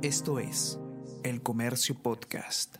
Esto 0.00 0.38
es 0.38 0.78
El 1.24 1.42
Comercio 1.42 2.00
Podcast. 2.00 2.76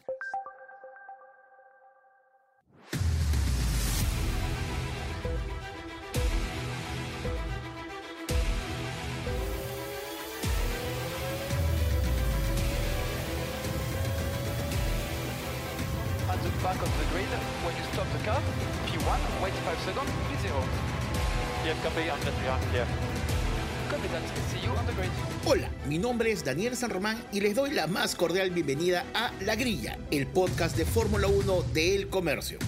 at 16.31 16.43
the 16.45 16.51
back 16.63 16.81
of 16.81 16.99
the 16.99 17.05
grid 17.11 17.27
when 17.65 17.75
you 17.75 17.83
stop 17.93 18.07
the 18.13 18.25
car. 18.25 18.41
P1, 18.87 19.43
wait 19.43 19.55
5 19.55 19.79
seconds, 19.81 20.11
P0. 20.31 20.55
Clear, 21.63 21.75
copy, 21.83 22.11
on 22.11 22.21
clear, 22.21 22.59
clear. 22.71 22.87
Copy 23.91 24.07
that, 24.07 24.23
see 24.51 24.61
you 24.61 24.71
on 24.71 24.87
the 24.87 24.93
grid. 24.93 25.28
Mi 25.89 25.97
nombre 25.97 26.31
es 26.31 26.45
Daniel 26.45 26.77
San 26.77 26.91
Román 26.91 27.25
y 27.33 27.41
les 27.41 27.55
doy 27.55 27.71
la 27.71 27.87
más 27.87 28.15
cordial 28.15 28.51
bienvenida 28.51 29.07
a 29.15 29.33
La 29.41 29.57
Grilla, 29.57 29.97
el 30.11 30.27
podcast 30.27 30.77
de 30.77 30.85
Fórmula 30.85 31.29
1 31.29 31.63
de 31.73 31.95
El 31.97 32.09
Comercio. 32.11 32.59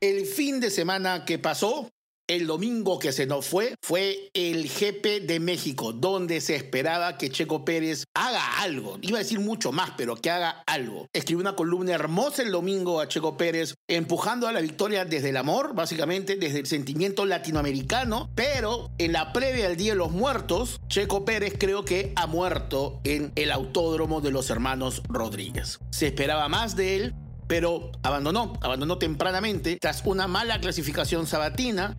El 0.00 0.26
fin 0.26 0.58
de 0.58 0.70
semana 0.72 1.24
que 1.24 1.38
pasó, 1.38 1.88
el 2.28 2.46
domingo 2.46 2.98
que 2.98 3.12
se 3.12 3.26
nos 3.26 3.46
fue, 3.46 3.74
fue 3.82 4.30
el 4.34 4.68
GP 4.68 5.26
de 5.26 5.40
México, 5.40 5.92
donde 5.92 6.40
se 6.40 6.56
esperaba 6.56 7.18
que 7.18 7.30
Checo 7.30 7.64
Pérez 7.64 8.04
haga 8.14 8.60
algo. 8.60 8.98
Iba 9.02 9.18
a 9.18 9.22
decir 9.22 9.40
mucho 9.40 9.72
más, 9.72 9.92
pero 9.96 10.16
que 10.16 10.30
haga 10.30 10.62
algo. 10.66 11.08
Escribió 11.12 11.40
una 11.40 11.56
columna 11.56 11.92
hermosa 11.92 12.42
el 12.42 12.50
domingo 12.50 13.00
a 13.00 13.08
Checo 13.08 13.36
Pérez, 13.36 13.74
empujando 13.88 14.48
a 14.48 14.52
la 14.52 14.60
victoria 14.60 15.04
desde 15.04 15.30
el 15.30 15.36
amor, 15.36 15.74
básicamente 15.74 16.36
desde 16.36 16.60
el 16.60 16.66
sentimiento 16.66 17.26
latinoamericano, 17.26 18.30
pero 18.34 18.90
en 18.98 19.12
la 19.12 19.32
previa 19.32 19.68
del 19.68 19.76
Día 19.76 19.92
de 19.92 19.98
los 19.98 20.12
Muertos, 20.12 20.80
Checo 20.88 21.24
Pérez 21.24 21.54
creo 21.58 21.84
que 21.84 22.12
ha 22.16 22.26
muerto 22.26 23.00
en 23.04 23.32
el 23.36 23.52
autódromo 23.52 24.20
de 24.20 24.30
los 24.30 24.50
hermanos 24.50 25.02
Rodríguez. 25.08 25.78
Se 25.90 26.06
esperaba 26.06 26.48
más 26.48 26.76
de 26.76 26.96
él, 26.96 27.14
pero 27.46 27.92
abandonó, 28.02 28.54
abandonó 28.60 28.98
tempranamente 28.98 29.78
tras 29.80 30.02
una 30.04 30.26
mala 30.26 30.60
clasificación 30.60 31.26
sabatina. 31.26 31.96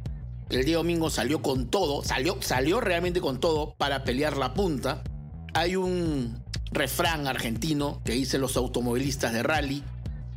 El 0.50 0.64
día 0.64 0.78
domingo 0.78 1.10
salió 1.10 1.42
con 1.42 1.70
todo, 1.70 2.04
salió, 2.04 2.38
salió 2.42 2.80
realmente 2.80 3.20
con 3.20 3.40
todo 3.40 3.76
para 3.78 4.06
pelear 4.06 4.38
la 4.38 4.54
punta. 4.54 5.04
Hay 5.54 5.76
un 5.76 6.42
refrán 6.72 7.28
argentino 7.28 8.02
que 8.06 8.14
dicen 8.14 8.40
los 8.40 8.56
automovilistas 8.56 9.34
de 9.34 9.44
rally, 9.44 9.84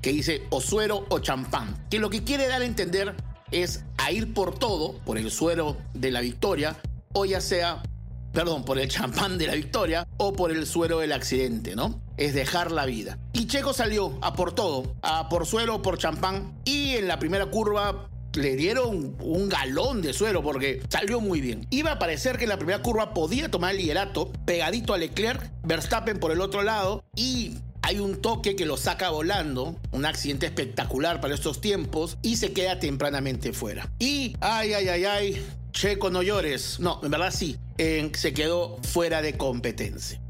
que 0.03 0.13
dice 0.13 0.43
o 0.51 0.61
suero 0.61 1.07
o 1.11 1.21
champán, 1.21 1.87
que 1.91 2.01
lo 2.01 2.11
que 2.11 2.25
quiere 2.25 2.49
dar 2.49 2.63
a 2.63 2.65
entender 2.65 3.15
es 3.53 3.85
a 3.99 4.11
ir 4.11 4.35
por 4.35 4.59
todo, 4.59 4.99
por 5.05 5.17
el 5.17 5.31
suero 5.31 5.77
de 5.95 6.11
la 6.11 6.21
victoria, 6.21 6.77
o 7.13 7.25
ya 7.25 7.41
sea, 7.41 7.83
perdón, 8.33 8.65
por 8.65 8.81
el 8.81 8.89
champán 8.89 9.39
de 9.39 9.47
la 9.47 9.55
victoria, 9.55 10.09
o 10.17 10.33
por 10.33 10.51
el 10.51 10.67
suero 10.67 10.99
del 10.99 11.13
accidente, 11.13 11.77
¿no? 11.77 12.01
Es 12.17 12.35
dejar 12.35 12.73
la 12.73 12.85
vida. 12.87 13.19
Y 13.33 13.47
Checo 13.47 13.73
salió 13.73 14.19
a 14.23 14.35
por 14.35 14.55
todo, 14.55 14.97
a 15.03 15.29
por 15.29 15.47
suero, 15.47 15.83
por 15.83 15.99
champán, 15.99 16.61
y 16.65 16.97
en 16.97 17.07
la 17.07 17.19
primera 17.19 17.47
curva 17.47 18.09
le 18.35 18.57
dieron 18.57 19.17
un 19.21 19.49
galón 19.49 20.03
de 20.03 20.13
suero 20.13 20.43
porque 20.43 20.83
salió 20.89 21.21
muy 21.21 21.41
bien. 21.41 21.67
Iba 21.71 21.93
a 21.93 21.99
parecer 21.99 22.39
que 22.39 22.45
en 22.45 22.51
la 22.51 22.59
primera 22.59 22.83
curva 22.83 23.15
podía 23.15 23.51
tomar 23.51 23.73
el 23.73 23.79
liderato, 23.79 24.33
pegadito 24.45 24.95
a 24.95 24.99
Leclerc, 24.99 25.51
Verstappen 25.65 26.19
por 26.19 26.33
el 26.33 26.41
otro 26.41 26.63
lado 26.63 27.05
y 27.17 27.57
hay 27.83 27.99
un 27.99 28.21
toque 28.21 28.57
que 28.57 28.67
lo 28.67 28.77
saca 28.77 29.11
volando, 29.11 29.77
un 29.91 30.05
accidente 30.05 30.47
espectacular 30.47 31.21
para 31.21 31.35
estos 31.35 31.61
tiempos 31.61 32.19
y 32.23 32.37
se 32.37 32.53
queda 32.53 32.79
tempranamente 32.79 33.53
fuera. 33.53 33.91
Y 33.99 34.37
ay, 34.41 34.75
ay, 34.75 34.89
ay, 34.89 35.05
ay, 35.05 35.47
Checo 35.73 36.11
no 36.11 36.23
llores. 36.23 36.79
No, 36.81 37.01
en 37.03 37.11
verdad 37.11 37.33
sí, 37.33 37.57
se 37.77 38.35
quedó 38.35 38.79
fuera 38.83 39.23
de 39.23 39.37
competencia. 39.37 40.21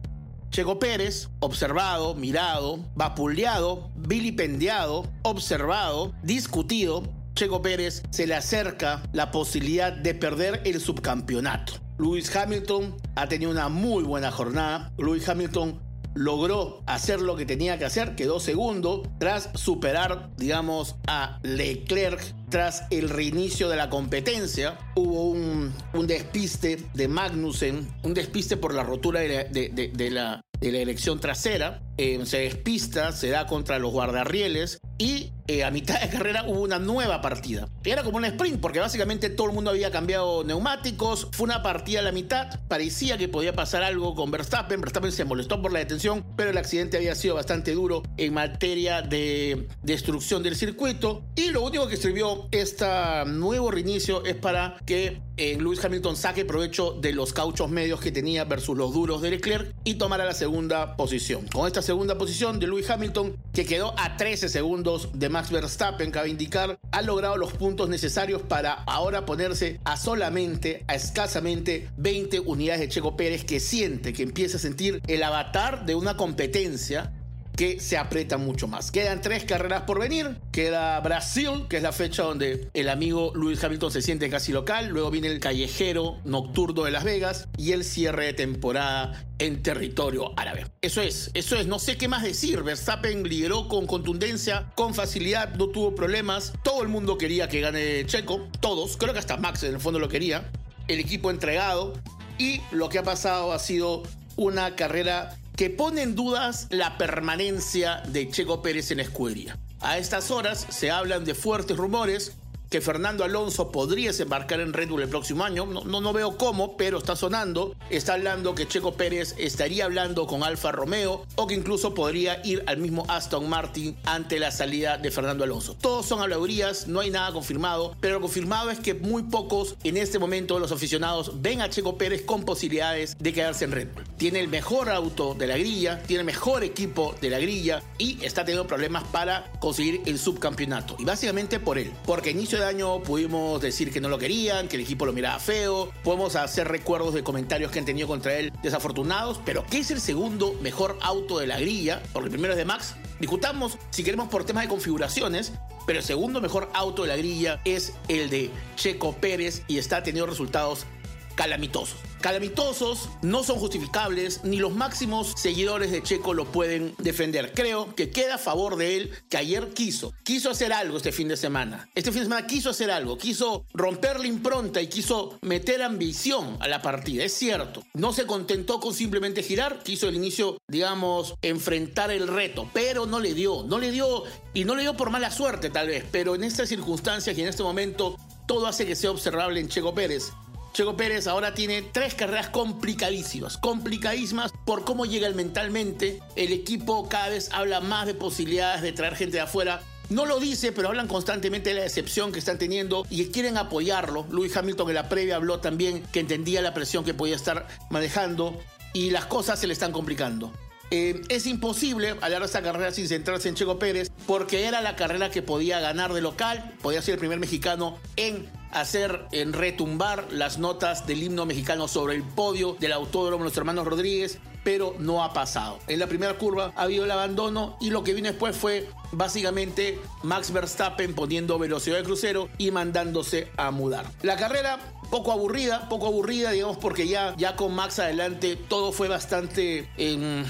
Checo 0.50 0.80
Pérez, 0.80 1.28
observado, 1.38 2.14
mirado, 2.14 2.80
vapuleado, 2.96 3.90
vilipendiado, 3.94 5.08
observado, 5.22 6.12
discutido, 6.24 7.04
Checo 7.40 7.62
Pérez 7.62 8.02
se 8.10 8.26
le 8.26 8.34
acerca 8.34 9.02
la 9.14 9.30
posibilidad 9.30 9.94
de 9.94 10.14
perder 10.14 10.60
el 10.66 10.78
subcampeonato. 10.78 11.72
Lewis 11.98 12.36
Hamilton 12.36 12.94
ha 13.14 13.28
tenido 13.28 13.50
una 13.50 13.70
muy 13.70 14.04
buena 14.04 14.30
jornada. 14.30 14.92
Lewis 14.98 15.26
Hamilton 15.26 15.80
logró 16.12 16.82
hacer 16.84 17.22
lo 17.22 17.36
que 17.36 17.46
tenía 17.46 17.78
que 17.78 17.86
hacer, 17.86 18.14
quedó 18.14 18.40
segundo 18.40 19.10
tras 19.18 19.48
superar, 19.54 20.28
digamos, 20.36 20.96
a 21.06 21.38
Leclerc 21.42 22.20
tras 22.50 22.84
el 22.90 23.08
reinicio 23.08 23.68
de 23.68 23.76
la 23.76 23.88
competencia. 23.88 24.78
Hubo 24.96 25.30
un, 25.30 25.72
despiste 26.06 26.78
de 26.94 27.08
Magnussen, 27.08 27.88
un 28.02 28.14
despiste 28.14 28.56
por 28.56 28.74
la 28.74 28.82
rotura 28.82 29.20
de 29.20 30.10
la, 30.10 30.42
de, 30.60 30.82
elección 30.82 31.20
trasera. 31.20 31.82
Eh, 31.96 32.20
se 32.24 32.38
despista, 32.38 33.12
se 33.12 33.28
da 33.28 33.46
contra 33.46 33.78
los 33.78 33.92
guardarrieles 33.92 34.80
y 34.98 35.32
eh, 35.50 35.64
a 35.64 35.70
mitad 35.72 36.00
de 36.00 36.08
carrera 36.08 36.44
hubo 36.46 36.60
una 36.60 36.78
nueva 36.78 37.20
partida. 37.20 37.68
Era 37.84 38.04
como 38.04 38.18
un 38.18 38.24
sprint 38.24 38.60
porque 38.60 38.78
básicamente 38.78 39.30
todo 39.30 39.48
el 39.48 39.52
mundo 39.52 39.70
había 39.70 39.90
cambiado 39.90 40.44
neumáticos. 40.44 41.26
Fue 41.32 41.44
una 41.44 41.62
partida 41.62 41.98
a 41.98 42.02
la 42.02 42.12
mitad. 42.12 42.60
Parecía 42.68 43.18
que 43.18 43.26
podía 43.26 43.52
pasar 43.52 43.82
algo 43.82 44.14
con 44.14 44.30
Verstappen. 44.30 44.80
Verstappen 44.80 45.10
se 45.10 45.24
molestó 45.24 45.60
por 45.60 45.72
la 45.72 45.80
detención, 45.80 46.24
pero 46.36 46.50
el 46.50 46.58
accidente 46.58 46.98
había 46.98 47.14
sido 47.16 47.34
bastante 47.34 47.72
duro 47.72 48.02
en 48.16 48.32
materia 48.32 49.02
de 49.02 49.66
destrucción 49.82 50.42
del 50.42 50.54
circuito. 50.54 51.24
Y 51.34 51.50
lo 51.50 51.62
único 51.62 51.88
que 51.88 51.96
sirvió 51.96 52.39
este 52.50 52.86
nuevo 53.26 53.70
reinicio 53.70 54.24
es 54.24 54.36
para 54.36 54.76
que 54.84 55.20
eh, 55.36 55.56
Lewis 55.58 55.84
Hamilton 55.84 56.16
saque 56.16 56.44
provecho 56.44 56.92
de 56.92 57.12
los 57.12 57.32
cauchos 57.32 57.70
medios 57.70 58.00
que 58.00 58.12
tenía 58.12 58.44
versus 58.44 58.76
los 58.76 58.92
duros 58.92 59.22
de 59.22 59.30
Leclerc 59.30 59.74
y 59.84 59.94
tomara 59.94 60.24
la 60.24 60.34
segunda 60.34 60.96
posición. 60.96 61.46
Con 61.48 61.66
esta 61.66 61.82
segunda 61.82 62.18
posición 62.18 62.58
de 62.58 62.66
Lewis 62.66 62.90
Hamilton, 62.90 63.36
que 63.52 63.64
quedó 63.64 63.94
a 63.98 64.16
13 64.16 64.48
segundos 64.48 65.08
de 65.14 65.28
Max 65.28 65.50
Verstappen, 65.50 66.10
cabe 66.10 66.28
indicar, 66.28 66.78
ha 66.92 67.02
logrado 67.02 67.36
los 67.36 67.52
puntos 67.52 67.88
necesarios 67.88 68.42
para 68.42 68.72
ahora 68.72 69.24
ponerse 69.24 69.80
a 69.84 69.96
solamente, 69.96 70.84
a 70.88 70.94
escasamente 70.94 71.88
20 71.96 72.40
unidades 72.40 72.80
de 72.80 72.88
Checo 72.88 73.16
Pérez, 73.16 73.44
que 73.44 73.60
siente, 73.60 74.12
que 74.12 74.22
empieza 74.22 74.58
a 74.58 74.60
sentir 74.60 75.00
el 75.06 75.22
avatar 75.22 75.86
de 75.86 75.94
una 75.94 76.16
competencia 76.16 77.12
que 77.60 77.78
se 77.78 77.98
aprieta 77.98 78.38
mucho 78.38 78.68
más. 78.68 78.90
Quedan 78.90 79.20
tres 79.20 79.44
carreras 79.44 79.82
por 79.82 80.00
venir. 80.00 80.38
Queda 80.50 80.98
Brasil, 81.00 81.66
que 81.68 81.76
es 81.76 81.82
la 81.82 81.92
fecha 81.92 82.22
donde 82.22 82.70
el 82.72 82.88
amigo 82.88 83.34
Lewis 83.34 83.62
Hamilton 83.62 83.92
se 83.92 84.00
siente 84.00 84.30
casi 84.30 84.50
local. 84.50 84.88
Luego 84.88 85.10
viene 85.10 85.28
el 85.28 85.40
callejero 85.40 86.16
nocturno 86.24 86.84
de 86.84 86.90
Las 86.90 87.04
Vegas 87.04 87.48
y 87.58 87.72
el 87.72 87.84
cierre 87.84 88.24
de 88.24 88.32
temporada 88.32 89.26
en 89.38 89.62
territorio 89.62 90.32
árabe. 90.38 90.68
Eso 90.80 91.02
es, 91.02 91.30
eso 91.34 91.54
es, 91.56 91.66
no 91.66 91.78
sé 91.78 91.98
qué 91.98 92.08
más 92.08 92.22
decir. 92.22 92.62
Verstappen 92.62 93.24
lideró 93.24 93.68
con 93.68 93.86
contundencia, 93.86 94.72
con 94.74 94.94
facilidad, 94.94 95.54
no 95.56 95.68
tuvo 95.68 95.94
problemas. 95.94 96.54
Todo 96.64 96.80
el 96.82 96.88
mundo 96.88 97.18
quería 97.18 97.50
que 97.50 97.60
gane 97.60 98.06
Checo, 98.06 98.48
todos, 98.60 98.96
creo 98.96 99.12
que 99.12 99.18
hasta 99.18 99.36
Max 99.36 99.64
en 99.64 99.74
el 99.74 99.80
fondo 99.80 99.98
lo 99.98 100.08
quería. 100.08 100.50
El 100.88 100.98
equipo 100.98 101.30
entregado 101.30 101.92
y 102.38 102.62
lo 102.70 102.88
que 102.88 102.96
ha 102.96 103.02
pasado 103.02 103.52
ha 103.52 103.58
sido 103.58 104.02
una 104.36 104.76
carrera 104.76 105.36
que 105.60 105.68
pone 105.68 106.00
en 106.00 106.14
dudas 106.14 106.68
la 106.70 106.96
permanencia 106.96 108.02
de 108.08 108.30
Checo 108.30 108.62
Pérez 108.62 108.92
en 108.92 108.96
la 108.96 109.02
escudería. 109.02 109.58
A 109.80 109.98
estas 109.98 110.30
horas 110.30 110.66
se 110.70 110.90
hablan 110.90 111.26
de 111.26 111.34
fuertes 111.34 111.76
rumores 111.76 112.34
que 112.70 112.80
Fernando 112.80 113.24
Alonso 113.24 113.72
podría 113.72 114.10
desembarcar 114.10 114.60
en 114.60 114.72
Red 114.72 114.88
Bull 114.88 115.02
el 115.02 115.08
próximo 115.08 115.44
año. 115.44 115.66
No, 115.66 116.00
no, 116.00 116.12
veo 116.12 116.38
cómo, 116.38 116.76
pero 116.76 116.98
está 116.98 117.16
sonando. 117.16 117.74
Está 117.90 118.14
hablando 118.14 118.54
que 118.54 118.68
Checo 118.68 118.94
Pérez 118.94 119.34
estaría 119.38 119.84
hablando 119.84 120.28
con 120.28 120.44
Alfa 120.44 120.70
Romeo 120.70 121.26
o 121.34 121.48
que 121.48 121.54
incluso 121.54 121.94
podría 121.94 122.40
ir 122.46 122.62
al 122.66 122.78
mismo 122.78 123.04
Aston 123.08 123.48
Martin 123.48 123.96
ante 124.04 124.38
la 124.38 124.52
salida 124.52 124.98
de 124.98 125.10
Fernando 125.10 125.42
Alonso. 125.42 125.74
Todos 125.74 126.06
son 126.06 126.20
habladurías, 126.20 126.86
no 126.86 127.00
hay 127.00 127.10
nada 127.10 127.32
confirmado, 127.32 127.96
pero 128.00 128.14
lo 128.14 128.20
confirmado 128.20 128.70
es 128.70 128.78
que 128.78 128.94
muy 128.94 129.24
pocos 129.24 129.74
en 129.82 129.96
este 129.96 130.20
momento 130.20 130.60
los 130.60 130.70
aficionados 130.70 131.42
ven 131.42 131.62
a 131.62 131.70
Checo 131.70 131.98
Pérez 131.98 132.22
con 132.22 132.44
posibilidades 132.44 133.16
de 133.18 133.32
quedarse 133.32 133.64
en 133.64 133.72
Red 133.72 133.88
Bull. 133.94 134.04
Tiene 134.16 134.38
el 134.38 134.48
mejor 134.48 134.90
auto 134.90 135.34
de 135.34 135.48
la 135.48 135.58
grilla, 135.58 136.00
tiene 136.04 136.20
el 136.20 136.26
mejor 136.26 136.62
equipo 136.62 137.16
de 137.20 137.30
la 137.30 137.40
grilla 137.40 137.82
y 137.98 138.24
está 138.24 138.44
teniendo 138.44 138.68
problemas 138.68 139.02
para 139.04 139.50
conseguir 139.58 140.02
el 140.06 140.20
subcampeonato. 140.20 140.94
Y 141.00 141.04
básicamente 141.04 141.58
por 141.58 141.76
él, 141.76 141.92
porque 142.06 142.30
inicio 142.30 142.59
año 142.64 143.02
pudimos 143.02 143.60
decir 143.60 143.92
que 143.92 144.00
no 144.00 144.08
lo 144.08 144.18
querían, 144.18 144.68
que 144.68 144.76
el 144.76 144.82
equipo 144.82 145.06
lo 145.06 145.12
miraba 145.12 145.38
feo, 145.38 145.92
podemos 146.02 146.36
hacer 146.36 146.68
recuerdos 146.68 147.14
de 147.14 147.22
comentarios 147.22 147.70
que 147.70 147.78
han 147.78 147.84
tenido 147.84 148.08
contra 148.08 148.34
él 148.34 148.52
desafortunados, 148.62 149.40
pero 149.44 149.64
¿qué 149.68 149.78
es 149.78 149.90
el 149.90 150.00
segundo 150.00 150.54
mejor 150.62 150.98
auto 151.00 151.38
de 151.38 151.46
la 151.46 151.58
grilla? 151.58 152.02
Porque 152.12 152.26
el 152.26 152.30
primero 152.30 152.52
es 152.52 152.58
de 152.58 152.64
Max. 152.64 152.94
Discutamos 153.18 153.78
si 153.90 154.02
queremos 154.02 154.28
por 154.28 154.44
temas 154.44 154.64
de 154.64 154.68
configuraciones, 154.68 155.52
pero 155.86 155.98
el 155.98 156.04
segundo 156.04 156.40
mejor 156.40 156.70
auto 156.74 157.02
de 157.02 157.08
la 157.08 157.16
grilla 157.16 157.60
es 157.64 157.94
el 158.08 158.30
de 158.30 158.50
Checo 158.76 159.14
Pérez 159.14 159.62
y 159.68 159.78
está 159.78 160.02
teniendo 160.02 160.30
resultados 160.30 160.86
calamitosos. 161.34 161.98
Calamitosos, 162.20 163.08
no 163.22 163.42
son 163.42 163.58
justificables, 163.58 164.44
ni 164.44 164.58
los 164.58 164.74
máximos 164.74 165.32
seguidores 165.36 165.90
de 165.90 166.02
Checo 166.02 166.34
lo 166.34 166.46
pueden 166.46 166.94
defender. 166.98 167.52
Creo 167.54 167.94
que 167.94 168.10
queda 168.10 168.34
a 168.34 168.38
favor 168.38 168.76
de 168.76 168.96
él 168.96 169.10
que 169.28 169.36
ayer 169.36 169.70
quiso, 169.70 170.12
quiso 170.22 170.50
hacer 170.50 170.72
algo 170.72 170.96
este 170.96 171.12
fin 171.12 171.28
de 171.28 171.36
semana. 171.36 171.88
Este 171.94 172.12
fin 172.12 172.20
de 172.20 172.26
semana 172.26 172.46
quiso 172.46 172.70
hacer 172.70 172.90
algo, 172.90 173.18
quiso 173.18 173.64
romper 173.72 174.20
la 174.20 174.26
impronta 174.26 174.80
y 174.80 174.88
quiso 174.88 175.38
meter 175.42 175.82
ambición 175.82 176.56
a 176.60 176.68
la 176.68 176.82
partida. 176.82 177.24
Es 177.24 177.34
cierto, 177.34 177.82
no 177.94 178.12
se 178.12 178.26
contentó 178.26 178.80
con 178.80 178.94
simplemente 178.94 179.42
girar, 179.42 179.82
quiso 179.82 180.08
al 180.08 180.14
inicio, 180.14 180.58
digamos, 180.68 181.34
enfrentar 181.42 182.10
el 182.10 182.28
reto, 182.28 182.68
pero 182.72 183.06
no 183.06 183.20
le 183.20 183.34
dio, 183.34 183.64
no 183.66 183.78
le 183.78 183.90
dio 183.90 184.24
y 184.54 184.64
no 184.64 184.74
le 184.74 184.82
dio 184.82 184.96
por 184.96 185.10
mala 185.10 185.30
suerte 185.30 185.70
tal 185.70 185.88
vez, 185.88 186.04
pero 186.10 186.34
en 186.34 186.44
estas 186.44 186.68
circunstancias 186.68 187.36
y 187.36 187.42
en 187.42 187.48
este 187.48 187.62
momento 187.62 188.16
todo 188.46 188.66
hace 188.66 188.86
que 188.86 188.96
sea 188.96 189.10
observable 189.10 189.60
en 189.60 189.68
Checo 189.68 189.94
Pérez. 189.94 190.32
Checo 190.72 190.96
Pérez 190.96 191.26
ahora 191.26 191.52
tiene 191.54 191.82
tres 191.82 192.14
carreras 192.14 192.48
complicadísimas, 192.48 193.56
complicadísimas 193.56 194.52
por 194.64 194.84
cómo 194.84 195.04
llega 195.04 195.26
él 195.26 195.34
mentalmente. 195.34 196.20
El 196.36 196.52
equipo 196.52 197.08
cada 197.08 197.30
vez 197.30 197.50
habla 197.52 197.80
más 197.80 198.06
de 198.06 198.14
posibilidades 198.14 198.82
de 198.82 198.92
traer 198.92 199.16
gente 199.16 199.38
de 199.38 199.42
afuera. 199.42 199.82
No 200.10 200.26
lo 200.26 200.38
dice, 200.40 200.72
pero 200.72 200.88
hablan 200.88 201.08
constantemente 201.08 201.70
de 201.70 201.76
la 201.76 201.82
decepción 201.82 202.32
que 202.32 202.38
están 202.38 202.58
teniendo 202.58 203.06
y 203.10 203.24
quieren 203.26 203.56
apoyarlo. 203.56 204.26
Louis 204.30 204.56
Hamilton 204.56 204.88
en 204.88 204.94
la 204.94 205.08
previa 205.08 205.36
habló 205.36 205.60
también 205.60 206.02
que 206.12 206.20
entendía 206.20 206.62
la 206.62 206.74
presión 206.74 207.04
que 207.04 207.14
podía 207.14 207.36
estar 207.36 207.66
manejando 207.90 208.60
y 208.92 209.10
las 209.10 209.26
cosas 209.26 209.58
se 209.58 209.66
le 209.66 209.72
están 209.72 209.92
complicando. 209.92 210.52
Eh, 210.92 211.22
es 211.28 211.46
imposible 211.46 212.16
hablar 212.20 212.40
de 212.40 212.46
esta 212.46 212.62
carrera 212.62 212.90
sin 212.90 213.06
centrarse 213.06 213.48
en 213.48 213.54
Checo 213.54 213.78
Pérez 213.78 214.10
porque 214.26 214.66
era 214.66 214.80
la 214.80 214.96
carrera 214.96 215.30
que 215.30 215.42
podía 215.42 215.78
ganar 215.78 216.12
de 216.12 216.20
local, 216.20 216.74
podía 216.82 217.00
ser 217.02 217.14
el 217.14 217.20
primer 217.20 217.38
mexicano 217.38 217.96
en 218.16 218.50
hacer 218.72 219.26
en 219.32 219.52
retumbar 219.52 220.26
las 220.30 220.58
notas 220.58 221.06
del 221.06 221.22
himno 221.22 221.46
mexicano 221.46 221.88
sobre 221.88 222.14
el 222.14 222.22
podio 222.22 222.76
del 222.78 222.92
autódromo 222.92 223.44
Los 223.44 223.56
Hermanos 223.56 223.86
Rodríguez, 223.86 224.38
pero 224.64 224.94
no 224.98 225.24
ha 225.24 225.32
pasado. 225.32 225.78
En 225.86 225.98
la 225.98 226.06
primera 226.06 226.34
curva 226.34 226.72
ha 226.76 226.82
habido 226.82 227.04
el 227.04 227.10
abandono 227.10 227.76
y 227.80 227.90
lo 227.90 228.04
que 228.04 228.14
vino 228.14 228.28
después 228.28 228.56
fue 228.56 228.88
básicamente 229.12 229.98
Max 230.22 230.52
Verstappen 230.52 231.14
poniendo 231.14 231.58
velocidad 231.58 231.96
de 231.96 232.04
crucero 232.04 232.48
y 232.58 232.70
mandándose 232.70 233.50
a 233.56 233.70
mudar. 233.70 234.06
La 234.22 234.36
carrera 234.36 234.78
poco 235.10 235.32
aburrida, 235.32 235.88
poco 235.88 236.06
aburrida, 236.06 236.52
digamos, 236.52 236.78
porque 236.78 237.08
ya, 237.08 237.34
ya 237.36 237.56
con 237.56 237.74
Max 237.74 237.98
adelante 237.98 238.56
todo 238.56 238.92
fue 238.92 239.08
bastante, 239.08 239.88
em, 239.96 240.44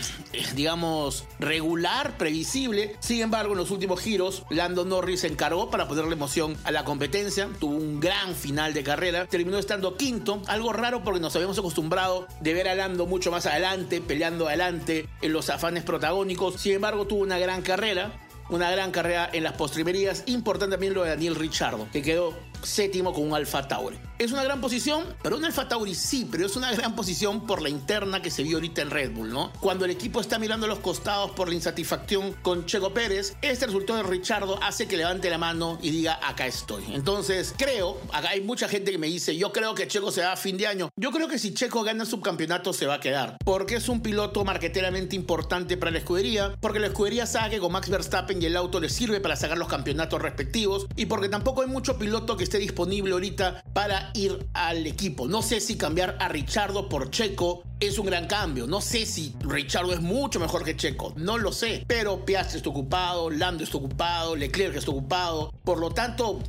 digamos, 0.55 1.25
regular, 1.39 2.17
previsible. 2.17 2.97
Sin 3.01 3.23
embargo, 3.23 3.53
en 3.53 3.59
los 3.59 3.71
últimos 3.71 4.01
giros, 4.01 4.45
Lando 4.51 4.85
Norris 4.85 5.21
se 5.21 5.27
encargó 5.27 5.71
para 5.71 5.89
ponerle 5.89 6.13
emoción 6.13 6.57
a 6.65 6.71
la 6.71 6.85
competencia. 6.85 7.49
Tuvo 7.59 7.77
un 7.77 8.01
gran 8.01 8.35
final 8.35 8.75
de 8.75 8.83
carrera. 8.83 9.27
Terminó 9.27 9.59
estando 9.59 9.97
quinto, 9.97 10.43
algo 10.47 10.73
raro 10.73 11.03
porque 11.03 11.21
nos 11.21 11.35
habíamos 11.35 11.59
acostumbrado 11.59 12.27
de 12.41 12.55
ver 12.55 12.69
a 12.69 12.75
Lando 12.75 13.07
mucho 13.07 13.31
más 13.31 13.47
adelante, 13.47 14.01
peleando 14.01 14.49
adelante 14.49 15.09
en 15.23 15.33
los 15.33 15.49
afanes 15.51 15.85
protagónicos. 15.85 16.61
Sin 16.61 16.75
embargo, 16.75 17.07
tuvo 17.07 17.23
una 17.23 17.39
gran 17.39 17.63
carrera 17.63 18.13
una 18.51 18.71
gran 18.71 18.91
carrera 18.91 19.31
en 19.33 19.45
las 19.45 19.53
postrimerías. 19.53 20.25
Importante 20.27 20.75
también 20.75 20.95
lo 20.95 21.05
de 21.05 21.11
Daniel 21.11 21.37
Richardo, 21.37 21.87
que 21.93 22.03
quedó 22.03 22.35
séptimo 22.63 23.13
con 23.13 23.25
un 23.25 23.35
Alfa 23.35 23.67
Tauri. 23.67 23.99
Es 24.19 24.33
una 24.33 24.45
gran 24.45 24.61
posición, 24.61 25.05
pero 25.23 25.39
un 25.39 25.45
Alfa 25.45 25.67
Tauri 25.67 25.95
sí, 25.95 26.29
pero 26.31 26.45
es 26.45 26.55
una 26.55 26.71
gran 26.73 26.95
posición 26.95 27.47
por 27.47 27.63
la 27.63 27.71
interna 27.71 28.21
que 28.21 28.31
se 28.31 28.43
vio 28.43 28.59
ahorita 28.59 28.83
en 28.83 28.91
Red 28.91 29.13
Bull, 29.13 29.31
¿no? 29.31 29.51
Cuando 29.61 29.87
el 29.87 29.91
equipo 29.91 30.21
está 30.21 30.39
mirando 30.39 30.67
a 30.67 30.69
los 30.69 30.81
costados 30.81 31.31
por 31.31 31.49
la 31.49 31.55
insatisfacción 31.55 32.35
con 32.43 32.67
Checo 32.67 32.93
Pérez, 32.93 33.35
este 33.41 33.67
resultado 33.67 34.03
de 34.03 34.09
Richardo 34.09 34.63
hace 34.63 34.87
que 34.87 34.99
levante 34.99 35.31
la 35.31 35.39
mano 35.39 35.79
y 35.81 35.91
diga, 35.91 36.21
acá 36.23 36.47
estoy. 36.47 36.85
Entonces, 36.93 37.55
creo, 37.57 37.99
acá 38.13 38.31
hay 38.31 38.43
mucha 38.43 38.69
gente 38.69 38.91
que 38.93 38.99
me 38.99 39.07
dice, 39.07 39.37
yo 39.37 39.53
creo 39.53 39.75
que 39.75 39.89
Checo 39.89 40.13
se 40.13 40.21
va 40.21 40.33
a 40.33 40.37
fin 40.37 40.59
de 40.59 40.67
año. 40.67 40.91
Yo 40.97 41.13
creo 41.13 41.27
que 41.29 41.39
si 41.39 41.55
Checo 41.55 41.83
gana 41.83 42.03
el 42.03 42.09
subcampeonato 42.09 42.75
se 42.75 42.87
va 42.87 42.95
a 42.95 43.01
quedar, 43.01 43.39
porque 43.45 43.77
es 43.77 43.89
un 43.89 44.03
piloto 44.03 44.45
marqueteramente 44.45 45.17
importante 45.17 45.79
para 45.79 45.93
la 45.93 45.99
escudería, 45.99 46.55
porque 46.61 46.79
la 46.79 46.89
escudería 46.89 47.27
sabe 47.27 47.51
que 47.51 47.61
con 47.61 47.73
Max 47.73 47.89
Verstappen 47.89 48.43
y 48.43 48.47
el 48.47 48.57
auto 48.57 48.81
le 48.81 48.91
sirve 48.91 49.21
para 49.21 49.37
sacar 49.37 49.57
los 49.57 49.69
campeonatos 49.69 50.21
respectivos, 50.21 50.87
y 50.95 51.07
porque 51.07 51.31
tampoco 51.31 51.63
hay 51.63 51.69
mucho 51.69 51.99
piloto 51.99 52.37
que 52.37 52.45
esté 52.51 52.59
disponible 52.59 53.13
ahorita 53.13 53.63
para 53.73 54.11
ir 54.13 54.49
al 54.55 54.85
equipo. 54.85 55.29
No 55.29 55.41
sé 55.41 55.61
si 55.61 55.77
cambiar 55.77 56.17
a 56.19 56.29
Richardo 56.29 56.89
por 56.89 57.09
Checo 57.11 57.63
es 57.79 57.97
un 57.97 58.07
gran 58.07 58.27
cambio. 58.27 58.67
No 58.67 58.81
sé 58.81 59.07
si 59.07 59.37
Richardo 59.39 59.93
es 59.93 60.01
mucho 60.01 60.41
mejor 60.41 60.65
que 60.65 60.77
Checo. 60.77 61.15
No 61.17 61.39
lo 61.39 61.53
sé. 61.53 61.85
Pero 61.87 62.25
Piastri 62.25 62.57
está 62.57 62.71
ocupado, 62.71 63.31
Lando 63.31 63.63
está 63.63 63.79
ocupado, 63.79 64.35
Leclerc 64.35 64.75
está 64.75 64.91
ocupado. 64.91 65.55
Por 65.63 65.79
lo 65.79 65.91
tanto, 65.91 66.41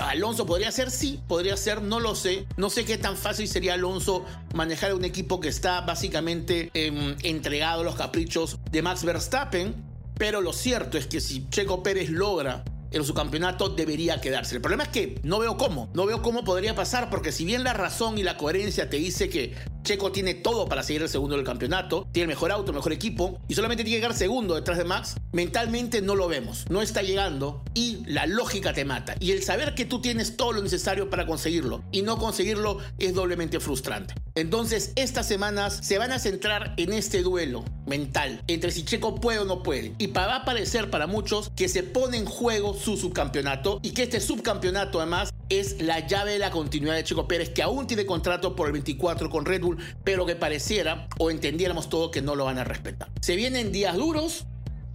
Alonso 0.00 0.46
podría 0.46 0.72
ser, 0.72 0.90
sí, 0.90 1.20
podría 1.28 1.58
ser, 1.58 1.82
no 1.82 2.00
lo 2.00 2.14
sé. 2.14 2.46
No 2.56 2.70
sé 2.70 2.86
qué 2.86 2.96
tan 2.96 3.18
fácil 3.18 3.46
sería 3.46 3.74
Alonso 3.74 4.24
manejar 4.54 4.94
un 4.94 5.04
equipo 5.04 5.40
que 5.40 5.48
está 5.48 5.82
básicamente 5.82 6.70
em, 6.72 7.16
entregado 7.22 7.82
a 7.82 7.84
los 7.84 7.96
caprichos 7.96 8.56
de 8.70 8.80
Max 8.80 9.04
Verstappen. 9.04 9.74
Pero 10.16 10.40
lo 10.40 10.54
cierto 10.54 10.96
es 10.96 11.06
que 11.06 11.20
si 11.20 11.46
Checo 11.50 11.82
Pérez 11.82 12.08
logra 12.08 12.64
en 12.90 13.04
su 13.04 13.14
campeonato 13.14 13.68
debería 13.68 14.20
quedarse. 14.20 14.54
El 14.54 14.60
problema 14.60 14.84
es 14.84 14.88
que 14.90 15.20
no 15.22 15.38
veo 15.38 15.56
cómo, 15.56 15.90
no 15.94 16.06
veo 16.06 16.22
cómo 16.22 16.44
podría 16.44 16.74
pasar, 16.74 17.10
porque 17.10 17.32
si 17.32 17.44
bien 17.44 17.64
la 17.64 17.72
razón 17.72 18.18
y 18.18 18.22
la 18.22 18.36
coherencia 18.36 18.90
te 18.90 18.96
dice 18.96 19.28
que 19.28 19.54
Checo 19.82 20.12
tiene 20.12 20.34
todo 20.34 20.68
para 20.68 20.82
seguir 20.82 21.02
el 21.02 21.08
segundo 21.08 21.36
del 21.36 21.44
campeonato, 21.44 22.06
tiene 22.12 22.24
el 22.24 22.28
mejor 22.28 22.52
auto, 22.52 22.70
el 22.70 22.76
mejor 22.76 22.92
equipo, 22.92 23.40
y 23.48 23.54
solamente 23.54 23.84
tiene 23.84 23.96
que 23.96 24.00
llegar 24.00 24.16
segundo 24.16 24.54
detrás 24.54 24.78
de 24.78 24.84
Max, 24.84 25.16
mentalmente 25.32 26.02
no 26.02 26.14
lo 26.14 26.28
vemos, 26.28 26.66
no 26.68 26.82
está 26.82 27.02
llegando 27.02 27.62
y 27.74 28.02
la 28.06 28.26
lógica 28.26 28.72
te 28.72 28.84
mata. 28.84 29.14
Y 29.20 29.32
el 29.32 29.42
saber 29.42 29.74
que 29.74 29.84
tú 29.84 30.00
tienes 30.00 30.36
todo 30.36 30.52
lo 30.52 30.62
necesario 30.62 31.10
para 31.10 31.26
conseguirlo 31.26 31.82
y 31.92 32.02
no 32.02 32.18
conseguirlo 32.18 32.78
es 32.98 33.14
doblemente 33.14 33.60
frustrante. 33.60 34.14
Entonces, 34.34 34.92
estas 34.96 35.26
semanas 35.26 35.80
se 35.82 35.98
van 35.98 36.12
a 36.12 36.18
centrar 36.18 36.74
en 36.76 36.92
este 36.92 37.22
duelo 37.22 37.64
mental 37.86 38.42
entre 38.46 38.70
si 38.70 38.84
Checo 38.84 39.16
puede 39.16 39.40
o 39.40 39.44
no 39.44 39.62
puede. 39.62 39.94
Y 39.98 40.06
va 40.08 40.36
a 40.36 40.44
parecer 40.44 40.90
para 40.90 41.06
muchos 41.06 41.50
que 41.56 41.68
se 41.68 41.82
pone 41.82 42.16
en 42.16 42.26
juego 42.26 42.74
su 42.74 42.96
subcampeonato 42.96 43.80
y 43.82 43.90
que 43.90 44.04
este 44.04 44.20
subcampeonato 44.20 45.00
además 45.00 45.30
es 45.50 45.82
la 45.82 46.06
llave 46.06 46.32
de 46.32 46.38
la 46.38 46.50
continuidad 46.50 46.94
de 46.94 47.04
Checo 47.04 47.28
Pérez, 47.28 47.50
que 47.50 47.62
aún 47.62 47.86
tiene 47.86 48.06
contrato 48.06 48.56
por 48.56 48.68
el 48.68 48.72
24 48.72 49.28
con 49.28 49.44
Red 49.44 49.60
Bull, 49.62 49.78
pero 50.04 50.24
que 50.24 50.36
pareciera 50.36 51.08
o 51.18 51.30
entendiéramos 51.30 51.88
todo 51.88 52.10
que 52.10 52.22
no 52.22 52.36
lo 52.36 52.44
van 52.46 52.58
a 52.58 52.64
respetar. 52.64 53.10
Se 53.20 53.36
vienen 53.36 53.72
días 53.72 53.96
duros, 53.96 54.46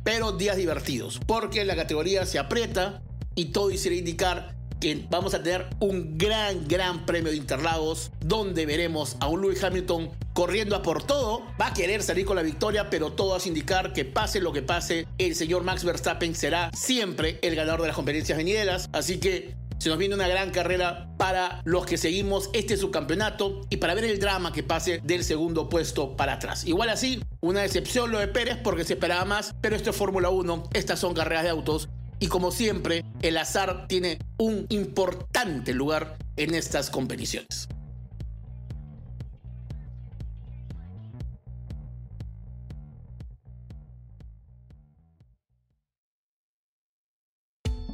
pero 0.03 0.31
días 0.31 0.57
divertidos, 0.57 1.19
porque 1.27 1.65
la 1.65 1.75
categoría 1.75 2.25
se 2.25 2.39
aprieta 2.39 3.03
y 3.35 3.45
todo 3.45 3.69
hiciera 3.69 3.97
indicar 3.97 4.55
que 4.79 5.05
vamos 5.09 5.33
a 5.33 5.41
tener 5.41 5.67
un 5.79 6.17
gran, 6.17 6.67
gran 6.67 7.05
premio 7.05 7.31
de 7.31 7.37
Interlagos, 7.37 8.11
donde 8.19 8.65
veremos 8.65 9.17
a 9.19 9.27
un 9.27 9.41
Lewis 9.41 9.63
Hamilton 9.63 10.11
corriendo 10.33 10.75
a 10.75 10.81
por 10.81 11.03
todo, 11.03 11.43
va 11.59 11.67
a 11.67 11.73
querer 11.73 12.03
salir 12.03 12.25
con 12.25 12.35
la 12.35 12.43
victoria, 12.43 12.89
pero 12.89 13.13
todo 13.13 13.35
hace 13.35 13.49
indicar 13.49 13.93
que 13.93 14.05
pase 14.05 14.41
lo 14.41 14.51
que 14.51 14.61
pase, 14.61 15.07
el 15.17 15.35
señor 15.35 15.63
Max 15.63 15.83
Verstappen 15.83 16.35
será 16.35 16.71
siempre 16.73 17.39
el 17.41 17.55
ganador 17.55 17.81
de 17.81 17.87
las 17.87 17.95
competencias 17.95 18.37
venideras, 18.37 18.89
así 18.91 19.17
que 19.17 19.55
se 19.77 19.89
nos 19.89 19.97
viene 19.97 20.15
una 20.15 20.27
gran 20.27 20.51
carrera 20.51 21.09
para 21.17 21.61
los 21.65 21.85
que 21.85 21.97
seguimos 21.97 22.49
este 22.53 22.77
subcampeonato 22.77 23.61
y 23.69 23.77
para 23.77 23.93
ver 23.93 24.05
el 24.05 24.19
drama 24.19 24.51
que 24.53 24.63
pase 24.63 25.01
del 25.03 25.23
segundo 25.23 25.69
puesto 25.69 26.15
para 26.15 26.33
atrás. 26.33 26.65
Igual 26.65 26.89
así, 26.89 27.21
una 27.41 27.61
decepción 27.61 28.11
lo 28.11 28.19
de 28.19 28.27
Pérez 28.27 28.57
porque 28.63 28.83
se 28.83 28.93
esperaba 28.93 29.25
más, 29.25 29.53
pero 29.61 29.75
esto 29.75 29.91
es 29.91 29.95
Fórmula 29.95 30.29
1, 30.29 30.69
estas 30.73 30.99
son 30.99 31.13
carreras 31.13 31.43
de 31.43 31.49
autos 31.49 31.89
y 32.19 32.27
como 32.27 32.51
siempre, 32.51 33.03
el 33.21 33.37
azar 33.37 33.87
tiene 33.87 34.19
un 34.37 34.65
importante 34.69 35.73
lugar 35.73 36.17
en 36.37 36.55
estas 36.55 36.89
competiciones. 36.89 37.67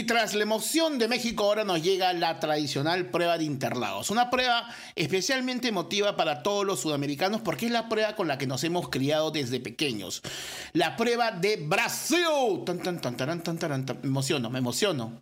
Y 0.00 0.04
tras 0.04 0.32
la 0.32 0.44
emoción 0.44 0.98
de 0.98 1.08
México, 1.08 1.44
ahora 1.44 1.62
nos 1.62 1.82
llega 1.82 2.14
la 2.14 2.40
tradicional 2.40 3.10
prueba 3.10 3.36
de 3.36 3.44
Interlagos. 3.44 4.08
Una 4.08 4.30
prueba 4.30 4.66
especialmente 4.94 5.68
emotiva 5.68 6.16
para 6.16 6.42
todos 6.42 6.64
los 6.64 6.80
sudamericanos 6.80 7.42
porque 7.42 7.66
es 7.66 7.72
la 7.72 7.86
prueba 7.86 8.16
con 8.16 8.26
la 8.26 8.38
que 8.38 8.46
nos 8.46 8.64
hemos 8.64 8.88
criado 8.88 9.30
desde 9.30 9.60
pequeños. 9.60 10.22
La 10.72 10.96
prueba 10.96 11.32
de 11.32 11.56
Brasil. 11.56 12.24
Tan, 12.64 12.82
tan, 12.82 12.98
tan, 12.98 13.18
tan, 13.18 13.42
tan, 13.42 13.58
tan. 13.58 13.98
Me 14.00 14.08
emociono, 14.08 14.48
me 14.48 14.60
emociono. 14.60 15.20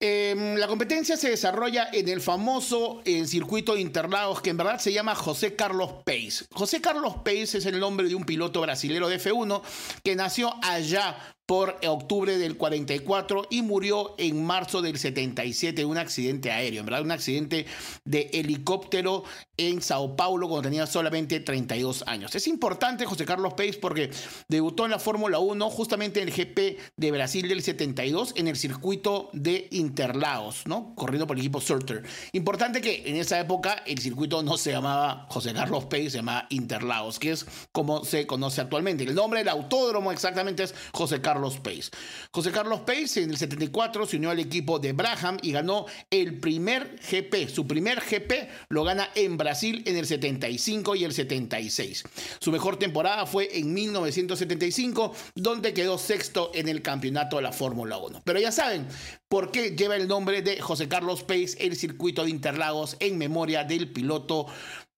Em, 0.00 0.54
la 0.54 0.68
competencia 0.68 1.18
se 1.18 1.28
desarrolla 1.28 1.90
en 1.92 2.08
el 2.08 2.22
famoso 2.22 3.02
circuito 3.26 3.74
de 3.74 3.82
Interlagos 3.82 4.40
que 4.40 4.48
en 4.48 4.56
verdad 4.56 4.78
se 4.78 4.90
llama 4.90 5.14
José 5.16 5.54
Carlos 5.54 6.02
Pace. 6.06 6.46
José 6.50 6.80
Carlos 6.80 7.16
Pace 7.16 7.58
es 7.58 7.66
el 7.66 7.78
nombre 7.78 8.08
de 8.08 8.14
un 8.14 8.24
piloto 8.24 8.62
brasilero 8.62 9.06
de 9.10 9.20
F1 9.20 9.60
que 10.02 10.16
nació 10.16 10.54
allá 10.62 11.36
por 11.48 11.78
octubre 11.86 12.36
del 12.36 12.58
44 12.58 13.46
y 13.48 13.62
murió 13.62 14.14
en 14.18 14.44
marzo 14.44 14.82
del 14.82 14.98
77 14.98 15.80
en 15.80 15.88
un 15.88 15.96
accidente 15.96 16.52
aéreo, 16.52 16.80
en 16.80 16.86
verdad, 16.86 17.00
un 17.00 17.10
accidente 17.10 17.64
de 18.04 18.28
helicóptero 18.34 19.24
en 19.56 19.80
Sao 19.80 20.14
Paulo 20.14 20.46
cuando 20.46 20.68
tenía 20.68 20.86
solamente 20.86 21.40
32 21.40 22.04
años. 22.06 22.34
Es 22.34 22.46
importante 22.48 23.06
José 23.06 23.24
Carlos 23.24 23.54
Pace 23.54 23.78
porque 23.80 24.10
debutó 24.46 24.84
en 24.84 24.90
la 24.90 24.98
Fórmula 24.98 25.38
1 25.38 25.70
justamente 25.70 26.20
en 26.20 26.28
el 26.28 26.34
GP 26.34 26.78
de 26.96 27.10
Brasil 27.12 27.48
del 27.48 27.62
72 27.62 28.34
en 28.36 28.46
el 28.46 28.56
circuito 28.56 29.30
de 29.32 29.68
Interlagos, 29.70 30.66
¿no? 30.66 30.94
Corriendo 30.96 31.26
por 31.26 31.36
el 31.36 31.40
equipo 31.40 31.62
Surter. 31.62 32.02
Importante 32.32 32.82
que 32.82 33.08
en 33.08 33.16
esa 33.16 33.40
época 33.40 33.82
el 33.86 33.98
circuito 34.00 34.42
no 34.42 34.58
se 34.58 34.72
llamaba 34.72 35.26
José 35.30 35.54
Carlos 35.54 35.86
Pace, 35.86 36.10
se 36.10 36.18
llamaba 36.18 36.46
Interlagos, 36.50 37.18
que 37.18 37.30
es 37.30 37.46
como 37.72 38.04
se 38.04 38.26
conoce 38.26 38.60
actualmente. 38.60 39.04
El 39.04 39.14
nombre 39.14 39.40
del 39.40 39.48
autódromo 39.48 40.12
exactamente 40.12 40.64
es 40.64 40.74
José 40.92 41.22
Carlos 41.22 41.37
Carlos 41.38 41.58
Pace. 41.58 41.90
José 42.32 42.50
Carlos 42.50 42.80
Pace 42.80 43.22
en 43.22 43.30
el 43.30 43.36
74 43.36 44.06
se 44.06 44.16
unió 44.16 44.30
al 44.30 44.40
equipo 44.40 44.80
de 44.80 44.92
Braham 44.92 45.36
y 45.40 45.52
ganó 45.52 45.86
el 46.10 46.40
primer 46.40 46.96
GP. 46.96 47.48
Su 47.48 47.64
primer 47.64 48.00
GP 48.00 48.48
lo 48.70 48.82
gana 48.82 49.08
en 49.14 49.36
Brasil 49.36 49.84
en 49.86 49.96
el 49.96 50.04
75 50.04 50.96
y 50.96 51.04
el 51.04 51.12
76. 51.12 52.02
Su 52.40 52.50
mejor 52.50 52.76
temporada 52.76 53.24
fue 53.24 53.56
en 53.56 53.72
1975, 53.72 55.14
donde 55.36 55.72
quedó 55.72 55.96
sexto 55.96 56.50
en 56.54 56.68
el 56.68 56.82
campeonato 56.82 57.36
de 57.36 57.42
la 57.42 57.52
Fórmula 57.52 57.98
1. 57.98 58.22
Pero 58.24 58.40
ya 58.40 58.50
saben, 58.50 58.88
¿por 59.28 59.52
qué 59.52 59.76
lleva 59.76 59.94
el 59.94 60.08
nombre 60.08 60.42
de 60.42 60.60
José 60.60 60.88
Carlos 60.88 61.22
Pace 61.22 61.56
el 61.60 61.76
circuito 61.76 62.24
de 62.24 62.30
Interlagos 62.30 62.96
en 62.98 63.16
memoria 63.16 63.62
del 63.62 63.92
piloto 63.92 64.46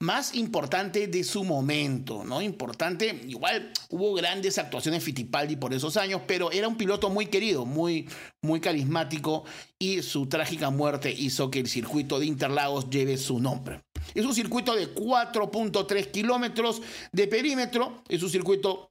más 0.01 0.35
importante 0.35 1.07
de 1.09 1.23
su 1.25 1.45
momento, 1.45 2.25
¿no? 2.25 2.41
Importante, 2.41 3.21
igual 3.29 3.71
hubo 3.91 4.15
grandes 4.15 4.57
actuaciones 4.57 5.05
Fittipaldi 5.05 5.57
por 5.57 5.75
esos 5.75 5.99
años, 5.99 6.23
pero 6.27 6.51
era 6.51 6.67
un 6.67 6.77
piloto 6.77 7.11
muy 7.11 7.27
querido, 7.27 7.67
muy, 7.67 8.09
muy 8.41 8.61
carismático 8.61 9.45
y 9.79 10.01
su 10.03 10.27
trágica 10.27 10.71
muerte 10.71 11.13
hizo 11.13 11.51
que 11.51 11.61
el 11.61 11.69
circuito 11.69 12.19
de 12.19 12.27
Interlagos 12.27 12.89
lleve 12.89 13.19
su 13.19 13.41
nombre. 13.41 13.83
Es 14.15 14.25
un 14.25 14.35
circuito 14.35 14.75
de 14.75 14.95
4.3 14.95 16.11
kilómetros 16.11 16.81
de 17.13 17.27
perímetro, 17.29 18.03
es 18.09 18.23
un 18.23 18.31
circuito 18.31 18.90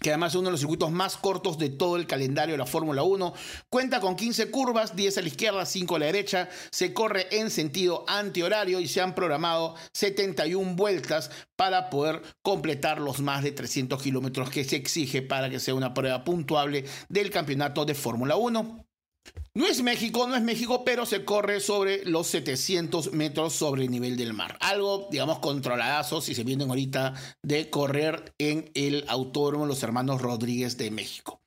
que 0.00 0.10
además 0.10 0.32
es 0.32 0.36
uno 0.36 0.46
de 0.46 0.52
los 0.52 0.60
circuitos 0.60 0.90
más 0.90 1.16
cortos 1.16 1.58
de 1.58 1.68
todo 1.68 1.96
el 1.96 2.06
calendario 2.06 2.54
de 2.54 2.58
la 2.58 2.66
Fórmula 2.66 3.02
1. 3.02 3.34
Cuenta 3.68 4.00
con 4.00 4.16
15 4.16 4.50
curvas, 4.50 4.96
10 4.96 5.18
a 5.18 5.22
la 5.22 5.28
izquierda, 5.28 5.66
5 5.66 5.96
a 5.96 5.98
la 5.98 6.06
derecha. 6.06 6.48
Se 6.70 6.92
corre 6.94 7.26
en 7.30 7.50
sentido 7.50 8.04
antihorario 8.08 8.80
y 8.80 8.88
se 8.88 9.00
han 9.00 9.14
programado 9.14 9.74
71 9.92 10.74
vueltas 10.74 11.30
para 11.56 11.90
poder 11.90 12.22
completar 12.42 13.00
los 13.00 13.20
más 13.20 13.42
de 13.42 13.52
300 13.52 14.02
kilómetros 14.02 14.50
que 14.50 14.64
se 14.64 14.76
exige 14.76 15.22
para 15.22 15.50
que 15.50 15.60
sea 15.60 15.74
una 15.74 15.94
prueba 15.94 16.24
puntuable 16.24 16.84
del 17.08 17.30
campeonato 17.30 17.84
de 17.84 17.94
Fórmula 17.94 18.36
1. 18.36 18.89
No 19.52 19.66
es 19.66 19.82
México, 19.82 20.28
no 20.28 20.36
es 20.36 20.42
México, 20.42 20.84
pero 20.84 21.04
se 21.04 21.24
corre 21.24 21.58
sobre 21.58 22.04
los 22.04 22.28
700 22.28 23.12
metros 23.12 23.52
sobre 23.52 23.82
el 23.82 23.90
nivel 23.90 24.16
del 24.16 24.32
mar. 24.32 24.56
Algo, 24.60 25.08
digamos, 25.10 25.40
controladazo 25.40 26.20
si 26.20 26.36
se 26.36 26.44
vienen 26.44 26.68
ahorita 26.68 27.14
de 27.42 27.68
correr 27.68 28.32
en 28.38 28.70
el 28.74 29.04
autódromo 29.08 29.66
Los 29.66 29.82
Hermanos 29.82 30.22
Rodríguez 30.22 30.76
de 30.76 30.92
México. 30.92 31.40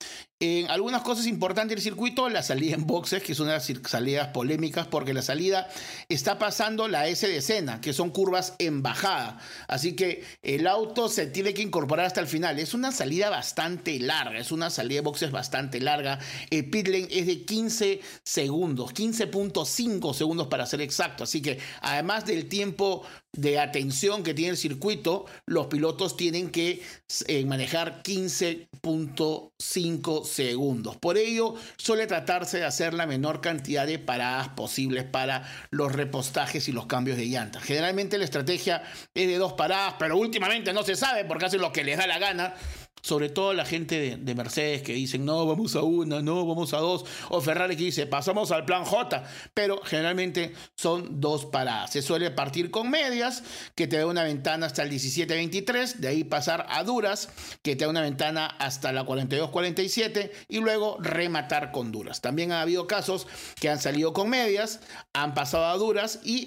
En 0.45 0.69
algunas 0.69 1.03
cosas 1.03 1.25
importantes 1.27 1.77
del 1.77 1.81
circuito, 1.81 2.27
la 2.27 2.43
salida 2.43 2.75
en 2.75 2.85
boxes, 2.85 3.23
que 3.23 3.31
es 3.31 3.39
una 3.39 3.51
de 3.53 3.59
las 3.59 3.89
salidas 3.89 4.27
polémicas, 4.27 4.87
porque 4.87 5.13
la 5.13 5.21
salida 5.21 5.69
está 6.09 6.37
pasando 6.37 6.89
la 6.89 7.07
S 7.07 7.25
de 7.25 7.37
escena, 7.37 7.79
que 7.79 7.93
son 7.93 8.09
curvas 8.09 8.53
en 8.59 8.83
bajada. 8.83 9.39
Así 9.69 9.95
que 9.95 10.25
el 10.41 10.67
auto 10.67 11.07
se 11.07 11.27
tiene 11.27 11.53
que 11.53 11.61
incorporar 11.61 12.07
hasta 12.07 12.19
el 12.19 12.27
final. 12.27 12.59
Es 12.59 12.73
una 12.73 12.91
salida 12.91 13.29
bastante 13.29 13.97
larga, 14.01 14.37
es 14.37 14.51
una 14.51 14.69
salida 14.69 14.97
de 14.97 15.05
boxes 15.05 15.31
bastante 15.31 15.79
larga. 15.79 16.19
El 16.49 16.69
pit 16.69 16.89
lane 16.89 17.07
es 17.09 17.25
de 17.25 17.45
15 17.45 18.01
segundos, 18.25 18.93
15.5 18.93 20.13
segundos 20.13 20.47
para 20.47 20.65
ser 20.65 20.81
exacto. 20.81 21.23
Así 21.23 21.41
que 21.41 21.57
además 21.79 22.25
del 22.25 22.49
tiempo 22.49 23.05
de 23.35 23.59
atención 23.59 24.23
que 24.23 24.33
tiene 24.33 24.51
el 24.51 24.57
circuito, 24.57 25.25
los 25.45 25.67
pilotos 25.67 26.15
tienen 26.15 26.51
que 26.51 26.81
eh, 27.27 27.43
manejar 27.45 28.01
15.5 28.03 30.23
segundos. 30.23 30.95
Por 30.97 31.17
ello, 31.17 31.55
suele 31.77 32.05
tratarse 32.05 32.59
de 32.59 32.65
hacer 32.65 32.93
la 32.93 33.07
menor 33.07 33.41
cantidad 33.41 33.87
de 33.87 33.99
paradas 33.99 34.49
posibles 34.49 35.03
para 35.03 35.43
los 35.71 35.91
repostajes 35.91 36.67
y 36.67 36.71
los 36.71 36.85
cambios 36.85 37.17
de 37.17 37.25
llanta. 37.25 37.59
Generalmente 37.59 38.19
la 38.19 38.25
estrategia 38.25 38.83
es 39.13 39.27
de 39.27 39.37
dos 39.37 39.53
paradas, 39.53 39.95
pero 39.97 40.17
últimamente 40.17 40.73
no 40.73 40.83
se 40.83 40.95
sabe 40.95 41.25
porque 41.25 41.45
hacen 41.45 41.61
lo 41.61 41.73
que 41.73 41.83
les 41.83 41.97
da 41.97 42.05
la 42.05 42.19
gana 42.19 42.53
sobre 43.03 43.29
todo 43.29 43.53
la 43.53 43.65
gente 43.65 44.17
de, 44.17 44.33
Mercedes 44.33 44.81
que 44.81 44.93
dicen, 44.93 45.25
no, 45.25 45.45
vamos 45.45 45.75
a 45.75 45.81
una, 45.81 46.21
no, 46.21 46.47
vamos 46.47 46.73
a 46.73 46.77
dos, 46.77 47.05
o 47.29 47.41
Ferrari 47.41 47.75
que 47.75 47.83
dice, 47.83 48.07
pasamos 48.07 48.51
al 48.51 48.65
plan 48.65 48.85
J, 48.85 49.23
pero 49.53 49.81
generalmente 49.83 50.53
son 50.75 51.19
dos 51.19 51.45
paradas. 51.45 51.91
Se 51.91 52.01
suele 52.01 52.31
partir 52.31 52.71
con 52.71 52.89
medias, 52.89 53.43
que 53.75 53.87
te 53.87 53.97
da 53.97 54.07
una 54.07 54.23
ventana 54.23 54.65
hasta 54.65 54.83
el 54.83 54.89
17-23, 54.89 55.95
de 55.95 56.07
ahí 56.07 56.23
pasar 56.23 56.65
a 56.69 56.83
duras, 56.83 57.29
que 57.61 57.75
te 57.75 57.83
da 57.83 57.91
una 57.91 58.01
ventana 58.01 58.47
hasta 58.47 58.93
la 58.93 59.05
42-47, 59.05 60.31
y 60.47 60.59
luego 60.59 60.97
rematar 60.99 61.71
con 61.71 61.91
duras. 61.91 62.21
También 62.21 62.53
ha 62.53 62.61
habido 62.61 62.87
casos 62.87 63.27
que 63.59 63.69
han 63.69 63.81
salido 63.81 64.13
con 64.13 64.29
medias, 64.29 64.79
han 65.11 65.33
pasado 65.33 65.65
a 65.65 65.77
duras 65.77 66.21
y 66.23 66.45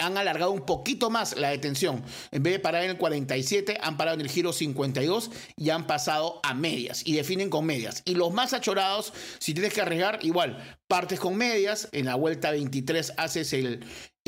han 0.00 0.16
alargado 0.16 0.50
un 0.50 0.64
poquito 0.64 1.10
más 1.10 1.36
la 1.36 1.50
detención. 1.50 2.02
En 2.30 2.42
vez 2.42 2.54
de 2.54 2.58
parar 2.58 2.84
en 2.84 2.90
el 2.90 2.96
47, 2.96 3.78
han 3.82 3.98
parado 3.98 4.14
en 4.14 4.22
el 4.22 4.30
giro 4.30 4.54
52 4.54 5.30
y 5.56 5.68
han 5.68 5.89
pasado 5.90 6.38
a 6.44 6.54
medias 6.54 7.02
y 7.04 7.14
definen 7.14 7.50
con 7.50 7.66
medias. 7.66 8.02
Y 8.04 8.14
los 8.14 8.32
más 8.32 8.52
achorados, 8.52 9.12
si 9.40 9.54
tienes 9.54 9.74
que 9.74 9.80
arriesgar, 9.80 10.20
igual, 10.22 10.78
partes 10.86 11.18
con 11.18 11.34
medias, 11.34 11.88
en 11.90 12.06
la 12.06 12.14
vuelta 12.14 12.52
23 12.52 13.14
haces 13.16 13.52
el, 13.52 13.84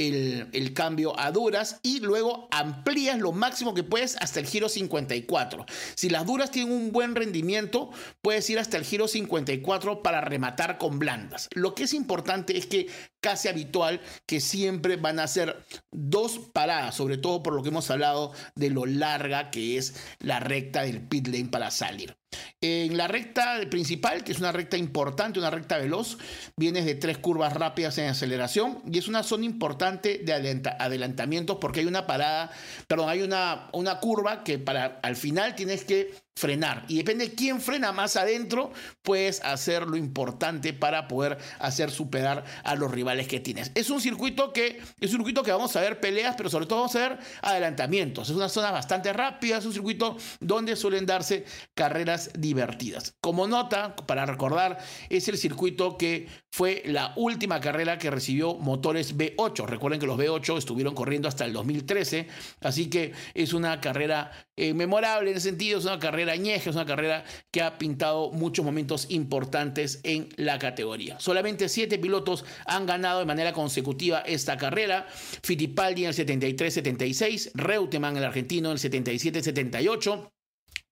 el, 0.09 0.73
cambio 0.75 1.19
a 1.19 1.31
duras 1.31 1.79
y 1.83 2.01
luego 2.01 2.49
amplías 2.51 3.19
lo 3.19 3.33
máximo 3.33 3.75
que 3.75 3.83
puedes 3.83 4.17
hasta 4.17 4.41
el 4.41 4.47
giro 4.47 4.69
54. 4.69 5.67
Si 5.95 6.09
las 6.09 6.27
duras 6.27 6.51
tienen 6.51 6.73
un 6.73 6.93
buen 6.93 7.15
rendimiento, 7.15 7.91
puedes 8.23 8.49
ir 8.51 8.59
hasta 8.59 8.77
el 8.77 8.85
giro 8.85 9.09
54 9.09 10.03
para 10.03 10.21
rematar 10.21 10.79
con 10.79 10.99
blandas. 10.99 11.49
Lo 11.55 11.75
que 11.75 11.85
es 11.85 11.95
importante 11.95 12.57
es 12.57 12.67
que 12.67 12.89
casi 13.21 13.49
habitual 13.49 14.01
que 14.27 14.41
siempre 14.41 14.97
van 14.97 15.19
a 15.19 15.29
ser 15.29 15.65
dos 15.91 16.39
paradas, 16.53 16.95
sobre 16.95 17.19
todo 17.19 17.43
por 17.43 17.55
lo 17.55 17.63
que 17.63 17.69
hemos 17.69 17.91
hablado 17.91 18.33
de 18.55 18.71
lo 18.71 18.87
larga 18.87 19.51
que 19.51 19.79
es 19.79 19.95
la 20.19 20.41
recta 20.41 20.83
del 20.83 21.07
pit 21.07 21.29
lane 21.29 21.49
para 21.49 21.71
salir. 21.71 22.17
En 22.61 22.97
la 22.97 23.09
recta 23.09 23.61
principal, 23.71 24.23
que 24.23 24.33
es 24.33 24.39
una 24.39 24.53
recta 24.53 24.77
importante, 24.77 25.39
una 25.39 25.51
recta 25.51 25.79
veloz, 25.79 26.17
vienes 26.57 26.85
de 26.85 26.95
tres 26.95 27.19
curvas 27.19 27.53
rápidas 27.55 27.99
en 27.99 28.09
aceleración 28.09 28.83
y 28.91 28.99
es 28.99 29.09
una 29.09 29.23
zona 29.23 29.45
importante 29.45 30.19
de 30.19 30.33
adelantamientos 30.79 31.59
porque 31.61 31.81
hay 31.81 31.87
una 31.87 32.07
parada, 32.07 32.53
perdón, 32.87 33.09
hay 33.09 33.23
una, 33.23 33.69
una 33.73 33.99
curva 33.99 34.45
que 34.45 34.59
para 34.59 35.01
al 35.03 35.17
final 35.17 35.57
tienes 35.57 35.85
que 35.85 36.15
frenar. 36.37 36.85
Y 36.89 36.97
depende 36.97 37.29
de 37.29 37.35
quién 37.35 37.61
frena 37.61 37.93
más 37.93 38.17
adentro, 38.17 38.73
puedes 39.03 39.43
hacer 39.45 39.87
lo 39.87 39.97
importante 39.97 40.73
para 40.73 41.09
poder 41.09 41.39
hacer 41.59 41.91
superar 41.91 42.45
a 42.65 42.75
los 42.75 42.91
rivales 42.91 43.29
que 43.29 43.41
tienes. 43.41 43.71
Es 43.75 43.91
un 43.91 44.01
circuito 44.01 44.53
que 44.53 44.81
es 45.01 45.11
un 45.13 45.19
circuito 45.19 45.43
que 45.43 45.53
vamos 45.53 45.75
a 45.77 45.81
ver 45.81 46.01
peleas, 46.01 46.35
pero 46.37 46.49
sobre 46.49 46.67
todo 46.67 46.81
vamos 46.81 46.97
a 46.97 47.09
ver 47.09 47.19
adelantamientos. 47.43 48.31
Es 48.31 48.37
una 48.37 48.49
zona 48.49 48.71
bastante 48.71 49.13
rápida, 49.13 49.59
es 49.59 49.67
un 49.67 49.73
circuito 49.73 50.17
donde 50.41 50.77
suelen 50.77 51.07
darse 51.07 51.45
carreras 51.75 52.31
divertidas. 52.39 53.15
Como 53.21 53.47
nota, 53.47 53.95
para 53.97 54.27
recordar, 54.27 54.79
es 55.11 55.29
el 55.29 55.37
circuito 55.39 55.97
que 55.97 56.29
fue 56.51 56.83
la 56.87 57.13
última 57.17 57.61
carrera 57.61 57.99
que 57.99 58.11
recibió 58.11 58.55
motores 58.55 59.17
V8. 59.17 59.67
Recuerden 59.67 60.01
que 60.01 60.07
los 60.07 60.19
V8 60.19 60.59
estuvieron 60.59 60.95
corriendo 60.95 61.29
hasta 61.29 61.45
el 61.45 61.53
2013, 61.53 62.29
así 62.61 62.91
que 62.91 63.13
es 63.35 63.53
una 63.53 63.81
carrera 63.81 64.31
eh, 64.57 64.75
memorable 64.75 65.31
en 65.31 65.37
ese 65.37 65.49
sentido, 65.49 65.79
es 65.79 65.85
una 65.85 65.99
carrera 65.99 66.22
añeja, 66.31 66.71
es 66.71 66.77
una 66.77 66.87
carrera 66.87 67.25
que 67.51 67.63
ha 67.63 67.79
pintado 67.79 68.31
muchos 68.31 68.65
momentos 68.65 69.07
importantes 69.11 70.01
en 70.05 70.29
la 70.37 70.59
categoría. 70.59 71.19
Solamente 71.21 71.69
siete 71.69 71.99
pilotos 71.99 72.45
han 72.67 72.87
ganado 72.87 73.21
de 73.21 73.27
manera 73.27 73.53
consecutiva 73.53 74.21
esta 74.21 74.57
carrera. 74.57 75.07
Fittipaldi 75.43 76.05
en 76.05 76.09
el 76.09 76.15
73-76, 76.15 77.53
Reutemann 77.55 78.17
el 78.17 78.25
argentino 78.25 78.71
en 78.71 78.73
el 78.73 78.79
77-78. 78.79 80.31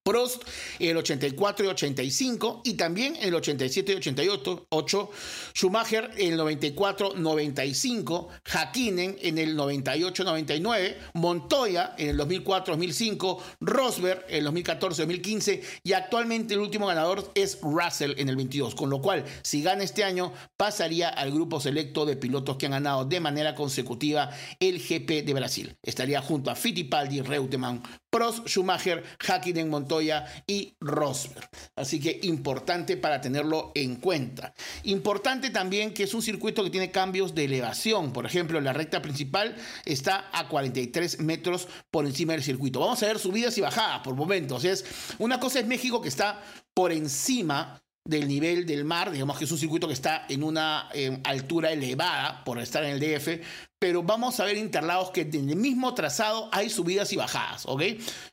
Prost 0.03 0.43
en 0.79 0.89
el 0.89 0.97
84 0.97 1.65
y 1.65 1.67
85 1.69 2.61
y 2.65 2.73
también 2.73 3.15
el 3.21 3.35
87 3.35 3.91
y 3.91 3.95
88, 3.95 5.09
Schumacher 5.53 6.09
en 6.17 6.31
el 6.31 6.37
94, 6.37 7.13
95, 7.15 8.29
Hakkinen 8.43 9.17
en 9.21 9.37
el 9.37 9.55
98, 9.55 10.23
99, 10.23 10.97
Montoya 11.13 11.93
en 11.99 12.09
el 12.09 12.17
2004, 12.17 12.73
2005, 12.73 13.43
Rosberg 13.59 14.25
en 14.27 14.37
el 14.37 14.43
2014, 14.45 15.03
2015 15.03 15.61
y 15.83 15.93
actualmente 15.93 16.55
el 16.55 16.61
último 16.61 16.87
ganador 16.87 17.31
es 17.35 17.59
Russell 17.61 18.15
en 18.17 18.29
el 18.29 18.35
22, 18.35 18.73
con 18.73 18.89
lo 18.89 19.01
cual 19.01 19.23
si 19.43 19.61
gana 19.61 19.83
este 19.83 20.03
año 20.03 20.33
pasaría 20.57 21.09
al 21.09 21.31
grupo 21.31 21.59
selecto 21.59 22.07
de 22.07 22.15
pilotos 22.15 22.57
que 22.57 22.65
han 22.65 22.71
ganado 22.71 23.05
de 23.05 23.19
manera 23.19 23.53
consecutiva 23.53 24.31
el 24.59 24.79
GP 24.79 25.23
de 25.25 25.33
Brasil. 25.35 25.77
Estaría 25.83 26.21
junto 26.21 26.49
a 26.49 26.55
Fittipaldi, 26.55 27.21
Reutemann, 27.21 27.83
Prost, 28.11 28.45
Schumacher, 28.47 29.03
Hakkinen, 29.25 29.69
Montoya 29.69 30.25
y 30.45 30.75
Rosberg. 30.81 31.49
Así 31.77 31.99
que 31.99 32.19
importante 32.23 32.97
para 32.97 33.21
tenerlo 33.21 33.71
en 33.73 33.95
cuenta. 33.95 34.53
Importante 34.83 35.49
también 35.49 35.93
que 35.93 36.03
es 36.03 36.13
un 36.13 36.21
circuito 36.21 36.63
que 36.63 36.69
tiene 36.69 36.91
cambios 36.91 37.33
de 37.33 37.45
elevación. 37.45 38.11
Por 38.11 38.25
ejemplo, 38.25 38.59
la 38.59 38.73
recta 38.73 39.01
principal 39.01 39.55
está 39.85 40.29
a 40.33 40.49
43 40.49 41.21
metros 41.21 41.69
por 41.89 42.05
encima 42.05 42.33
del 42.33 42.43
circuito. 42.43 42.81
Vamos 42.81 43.01
a 43.01 43.07
ver 43.07 43.17
subidas 43.17 43.57
y 43.57 43.61
bajadas 43.61 44.01
por 44.01 44.15
momentos. 44.15 44.65
Es, 44.65 44.83
una 45.17 45.39
cosa 45.39 45.59
es 45.59 45.65
México 45.65 46.01
que 46.01 46.09
está 46.09 46.43
por 46.73 46.91
encima 46.91 47.81
del 48.03 48.27
nivel 48.27 48.65
del 48.65 48.83
mar, 48.83 49.11
digamos 49.11 49.37
que 49.37 49.45
es 49.45 49.51
un 49.51 49.57
circuito 49.57 49.87
que 49.87 49.93
está 49.93 50.25
en 50.27 50.43
una 50.43 50.89
eh, 50.93 51.21
altura 51.23 51.71
elevada 51.71 52.43
por 52.43 52.59
estar 52.59 52.83
en 52.83 52.91
el 52.91 52.99
DF, 52.99 53.39
pero 53.81 54.03
vamos 54.03 54.39
a 54.39 54.45
ver 54.45 54.57
Interlagos 54.57 55.09
que 55.09 55.21
en 55.21 55.49
el 55.49 55.55
mismo 55.55 55.95
trazado 55.95 56.49
hay 56.51 56.69
subidas 56.69 57.11
y 57.13 57.15
bajadas, 57.15 57.63
¿ok? 57.65 57.81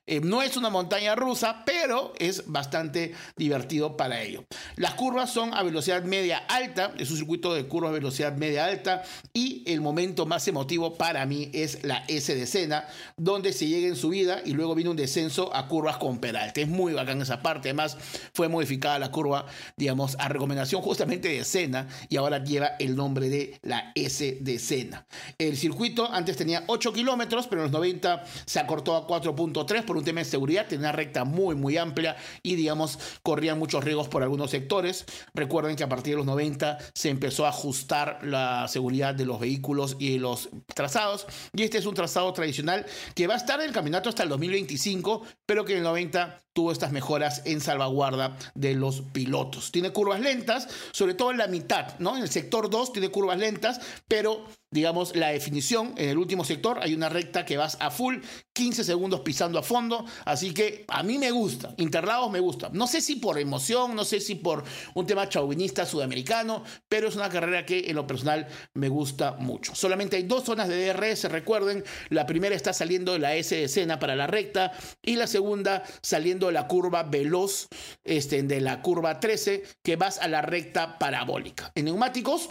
Eh, 0.06 0.20
no 0.20 0.42
es 0.42 0.58
una 0.58 0.68
montaña 0.68 1.14
rusa, 1.14 1.62
pero 1.64 2.12
es 2.18 2.46
bastante 2.46 3.14
divertido 3.34 3.96
para 3.96 4.20
ello. 4.20 4.44
Las 4.76 4.92
curvas 4.92 5.30
son 5.32 5.54
a 5.54 5.62
velocidad 5.62 6.02
media 6.04 6.36
alta, 6.48 6.92
es 6.98 7.10
un 7.10 7.16
circuito 7.16 7.54
de 7.54 7.66
curvas 7.66 7.88
a 7.90 7.92
velocidad 7.94 8.36
media 8.36 8.66
alta 8.66 9.02
y 9.32 9.62
el 9.66 9.80
momento 9.80 10.26
más 10.26 10.46
emotivo 10.48 10.98
para 10.98 11.24
mí 11.24 11.50
es 11.54 11.82
la 11.82 12.04
S 12.08 12.34
de 12.34 12.46
Sena, 12.46 12.86
donde 13.16 13.54
se 13.54 13.68
llega 13.68 13.88
en 13.88 13.96
subida 13.96 14.42
y 14.44 14.52
luego 14.52 14.74
viene 14.74 14.90
un 14.90 14.96
descenso 14.96 15.54
a 15.56 15.66
curvas 15.66 15.96
con 15.96 16.18
peralte. 16.18 16.60
Es 16.60 16.68
muy 16.68 16.92
bacán 16.92 17.22
esa 17.22 17.40
parte, 17.40 17.70
además 17.70 17.96
fue 18.34 18.48
modificada 18.48 18.98
la 18.98 19.10
curva, 19.10 19.46
digamos, 19.78 20.14
a 20.18 20.28
recomendación 20.28 20.82
justamente 20.82 21.28
de 21.28 21.42
Sena 21.42 21.88
y 22.10 22.18
ahora 22.18 22.44
lleva 22.44 22.72
el 22.78 22.96
nombre 22.96 23.30
de 23.30 23.58
la 23.62 23.92
S 23.94 24.36
de 24.42 24.58
Sena. 24.58 25.06
El 25.40 25.56
circuito 25.56 26.10
antes 26.10 26.36
tenía 26.36 26.64
8 26.66 26.92
kilómetros, 26.92 27.46
pero 27.46 27.60
en 27.60 27.66
los 27.66 27.72
90 27.72 28.24
se 28.44 28.58
acortó 28.58 28.96
a 28.96 29.06
4.3 29.06 29.84
por 29.84 29.96
un 29.96 30.02
tema 30.02 30.18
de 30.18 30.24
seguridad. 30.24 30.66
Tenía 30.66 30.88
una 30.88 30.90
recta 30.90 31.22
muy, 31.22 31.54
muy 31.54 31.76
amplia 31.76 32.16
y, 32.42 32.56
digamos, 32.56 32.98
corrían 33.22 33.56
muchos 33.56 33.84
riesgos 33.84 34.08
por 34.08 34.24
algunos 34.24 34.50
sectores. 34.50 35.04
Recuerden 35.34 35.76
que 35.76 35.84
a 35.84 35.88
partir 35.88 36.14
de 36.14 36.16
los 36.16 36.26
90 36.26 36.78
se 36.92 37.10
empezó 37.10 37.46
a 37.46 37.50
ajustar 37.50 38.18
la 38.24 38.66
seguridad 38.66 39.14
de 39.14 39.26
los 39.26 39.38
vehículos 39.38 39.94
y 40.00 40.18
los 40.18 40.48
trazados. 40.74 41.28
Y 41.54 41.62
este 41.62 41.78
es 41.78 41.86
un 41.86 41.94
trazado 41.94 42.32
tradicional 42.32 42.84
que 43.14 43.28
va 43.28 43.34
a 43.34 43.36
estar 43.36 43.60
en 43.60 43.68
el 43.68 43.72
campeonato 43.72 44.08
hasta 44.08 44.24
el 44.24 44.30
2025, 44.30 45.22
pero 45.46 45.64
que 45.64 45.74
en 45.74 45.78
el 45.78 45.84
90 45.84 46.42
tuvo 46.52 46.72
estas 46.72 46.90
mejoras 46.90 47.42
en 47.44 47.60
salvaguarda 47.60 48.36
de 48.56 48.74
los 48.74 49.02
pilotos. 49.12 49.70
Tiene 49.70 49.92
curvas 49.92 50.18
lentas, 50.18 50.66
sobre 50.90 51.14
todo 51.14 51.30
en 51.30 51.38
la 51.38 51.46
mitad, 51.46 51.96
¿no? 52.00 52.16
En 52.16 52.24
el 52.24 52.28
sector 52.28 52.68
2 52.68 52.92
tiene 52.92 53.10
curvas 53.10 53.38
lentas, 53.38 53.80
pero 54.08 54.44
digamos, 54.70 55.16
la 55.16 55.28
definición 55.28 55.94
en 55.96 56.10
el 56.10 56.18
último 56.18 56.44
sector, 56.44 56.78
hay 56.82 56.94
una 56.94 57.08
recta 57.08 57.44
que 57.44 57.56
vas 57.56 57.76
a 57.80 57.90
full, 57.90 58.16
15 58.52 58.84
segundos 58.84 59.20
pisando 59.20 59.58
a 59.58 59.62
fondo, 59.62 60.04
así 60.24 60.52
que 60.52 60.84
a 60.88 61.02
mí 61.02 61.18
me 61.18 61.30
gusta, 61.30 61.74
Interlagos 61.78 62.30
me 62.30 62.40
gusta. 62.40 62.70
No 62.72 62.86
sé 62.86 63.00
si 63.00 63.16
por 63.16 63.38
emoción, 63.38 63.94
no 63.94 64.04
sé 64.04 64.20
si 64.20 64.34
por 64.34 64.64
un 64.94 65.06
tema 65.06 65.28
chauvinista 65.28 65.86
sudamericano, 65.86 66.64
pero 66.88 67.08
es 67.08 67.16
una 67.16 67.28
carrera 67.28 67.64
que 67.64 67.88
en 67.88 67.96
lo 67.96 68.06
personal 68.06 68.46
me 68.74 68.88
gusta 68.88 69.32
mucho. 69.32 69.74
Solamente 69.74 70.16
hay 70.16 70.24
dos 70.24 70.44
zonas 70.44 70.68
de 70.68 70.92
DRS, 70.92 71.24
recuerden, 71.24 71.84
la 72.10 72.26
primera 72.26 72.54
está 72.54 72.72
saliendo 72.72 73.12
de 73.12 73.20
la 73.20 73.36
S 73.36 73.54
de 73.54 73.64
escena 73.64 73.98
para 73.98 74.16
la 74.16 74.26
recta 74.26 74.72
y 75.02 75.16
la 75.16 75.26
segunda 75.26 75.82
saliendo 76.02 76.48
de 76.48 76.52
la 76.52 76.66
curva 76.66 77.04
veloz, 77.04 77.68
este, 78.04 78.42
de 78.42 78.60
la 78.60 78.82
curva 78.82 79.20
13, 79.20 79.62
que 79.82 79.96
vas 79.96 80.18
a 80.18 80.28
la 80.28 80.42
recta 80.42 80.98
parabólica. 80.98 81.72
En 81.74 81.86
neumáticos, 81.86 82.50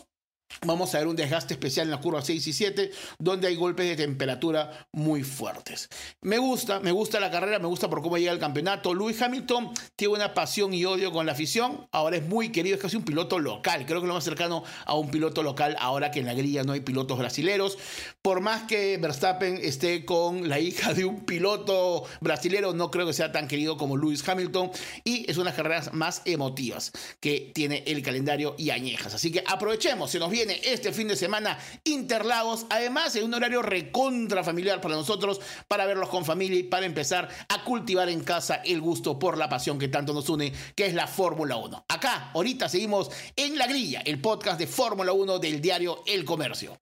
Vamos 0.66 0.96
a 0.96 0.98
ver 0.98 1.08
un 1.08 1.16
desgaste 1.16 1.54
especial 1.54 1.86
en 1.86 1.92
la 1.92 2.00
curva 2.00 2.22
6 2.22 2.48
y 2.48 2.54
7, 2.54 2.92
donde 3.20 3.48
hay 3.48 3.56
golpes 3.56 3.88
de 3.88 3.96
temperatura 3.96 4.88
muy 4.92 5.24
fuertes. 5.24 5.88
Me 6.22 6.40
gusta, 6.40 6.80
me 6.80 6.92
gusta 6.92 7.20
la 7.20 7.30
carrera, 7.30 7.60
me 7.60 7.68
gusta 7.68 7.90
por 7.90 8.02
cómo 8.02 8.18
llega 8.18 8.32
el 8.32 8.40
campeonato. 8.40 8.94
Lewis 8.96 9.22
Hamilton 9.22 9.72
tiene 9.96 10.16
una 10.16 10.34
pasión 10.34 10.74
y 10.74 10.84
odio 10.86 11.12
con 11.12 11.28
la 11.28 11.34
afición. 11.34 11.88
Ahora 11.92 12.18
es 12.18 12.26
muy 12.26 12.52
querido, 12.52 12.76
es 12.76 12.82
casi 12.82 12.98
un 12.98 13.04
piloto 13.04 13.38
local. 13.38 13.86
Creo 13.86 14.02
que 14.02 14.08
lo 14.08 14.16
más 14.16 14.24
cercano 14.24 14.64
a 14.86 14.96
un 14.96 15.12
piloto 15.12 15.44
local 15.44 15.76
ahora 15.80 16.10
que 16.10 16.22
en 16.22 16.26
la 16.26 16.34
grilla 16.34 16.64
no 16.64 16.74
hay 16.74 16.80
pilotos 16.80 17.20
brasileros. 17.20 17.78
Por 18.24 18.42
más 18.42 18.64
que 18.64 18.98
Verstappen 18.98 19.60
esté 19.62 20.06
con 20.06 20.50
la 20.50 20.60
hija 20.60 20.94
de 20.96 21.06
un 21.06 21.24
piloto 21.24 22.06
brasilero, 22.20 22.74
no 22.74 22.90
creo 22.90 23.06
que 23.06 23.14
sea 23.14 23.32
tan 23.32 23.48
querido 23.48 23.78
como 23.78 23.96
Lewis 23.96 24.28
Hamilton. 24.28 24.72
Y 25.04 25.30
es 25.30 25.38
una 25.38 25.46
de 25.46 25.50
las 25.52 25.56
carreras 25.56 25.94
más 25.94 26.24
emotivas 26.26 26.92
que 27.20 27.52
tiene 27.54 27.84
el 27.86 28.02
calendario 28.02 28.56
y 28.58 28.72
añejas. 28.72 29.14
Así 29.14 29.32
que 29.32 29.44
aprovechemos, 29.46 30.10
se 30.10 30.18
nos 30.18 30.32
viene 30.32 30.37
este 30.42 30.92
fin 30.92 31.08
de 31.08 31.16
semana 31.16 31.58
Interlagos, 31.84 32.66
además 32.70 33.16
en 33.16 33.26
un 33.26 33.34
horario 33.34 33.62
recontra 33.62 34.44
familiar 34.44 34.82
para 34.82 34.96
nosotros, 34.96 35.42
para 35.68 35.86
verlos 35.86 36.10
con 36.10 36.26
familia 36.26 36.60
y 36.60 36.64
para 36.64 36.86
empezar 36.86 37.30
a 37.50 37.64
cultivar 37.64 38.10
en 38.10 38.24
casa 38.24 38.62
el 38.66 38.82
gusto 38.82 39.18
por 39.18 39.38
la 39.38 39.50
pasión 39.50 39.80
que 39.80 39.88
tanto 39.88 40.14
nos 40.14 40.30
une, 40.30 40.54
que 40.76 40.86
es 40.86 40.94
la 40.94 41.08
Fórmula 41.08 41.58
1. 41.58 41.86
Acá, 41.88 42.32
ahorita 42.34 42.70
seguimos 42.70 43.10
en 43.36 43.58
La 43.58 43.68
Grilla, 43.68 44.02
el 44.02 44.22
podcast 44.22 44.60
de 44.60 44.68
Fórmula 44.68 45.12
1 45.12 45.40
del 45.40 45.62
diario 45.62 46.04
El 46.06 46.24
Comercio. 46.26 46.78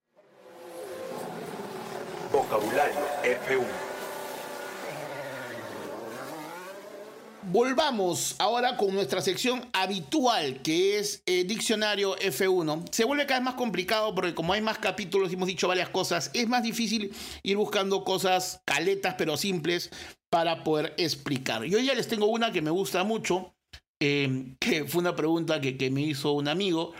Vocabulario 2.32 2.96
F1 3.22 3.95
Volvamos 7.48 8.34
ahora 8.40 8.76
con 8.76 8.92
nuestra 8.92 9.22
sección 9.22 9.64
habitual, 9.72 10.62
que 10.62 10.98
es 10.98 11.22
eh, 11.26 11.44
Diccionario 11.44 12.16
F1. 12.16 12.86
Se 12.90 13.04
vuelve 13.04 13.24
cada 13.24 13.38
vez 13.38 13.44
más 13.44 13.54
complicado 13.54 14.12
porque 14.16 14.34
como 14.34 14.52
hay 14.52 14.60
más 14.60 14.78
capítulos, 14.78 15.32
hemos 15.32 15.46
dicho 15.46 15.68
varias 15.68 15.88
cosas, 15.88 16.32
es 16.34 16.48
más 16.48 16.64
difícil 16.64 17.12
ir 17.44 17.56
buscando 17.56 18.02
cosas 18.02 18.62
caletas 18.64 19.14
pero 19.16 19.36
simples 19.36 19.90
para 20.28 20.64
poder 20.64 20.94
explicar. 20.96 21.62
Yo 21.62 21.78
ya 21.78 21.94
les 21.94 22.08
tengo 22.08 22.26
una 22.26 22.50
que 22.50 22.62
me 22.62 22.70
gusta 22.70 23.04
mucho, 23.04 23.54
em, 24.00 24.56
que 24.60 24.84
fue 24.84 25.00
una 25.00 25.14
pregunta 25.14 25.60
que, 25.60 25.76
que, 25.76 25.88
me 25.88 26.02
hizo 26.02 26.32
un 26.32 26.48
amigo 26.48 26.94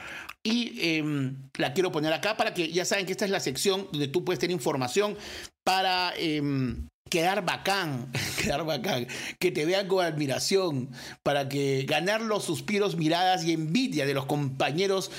y 0.45 0.97
em, 0.97 1.51
la 1.59 1.75
quiero 1.75 1.91
poner 1.91 2.13
acá 2.13 2.37
para 2.37 2.55
que 2.55 2.71
ya 2.71 2.85
saben 2.85 3.05
que 3.05 3.13
esta 3.13 3.25
es 3.25 3.33
la 3.33 3.41
sección 3.41 3.89
donde 3.91 4.07
tú 4.07 4.25
puedes 4.25 4.39
tener 4.39 4.55
información 4.55 5.17
para 5.65 6.13
em, 6.17 6.87
quedar 7.09 7.45
bacán, 7.45 8.11
quedar 8.43 8.65
bacán, 8.65 9.07
que 9.39 9.51
te 9.51 9.65
vean 9.65 9.89
con 9.89 10.05
admiración, 10.05 10.91
para 11.23 11.49
que 11.49 11.85
ganar 11.89 12.21
los 12.21 12.45
suspiros, 12.45 12.97
miradas 12.97 13.45
y 13.45 13.53
envidia 13.53 14.07
de 14.07 14.15
los 14.15 14.27
compañeros 14.27 15.11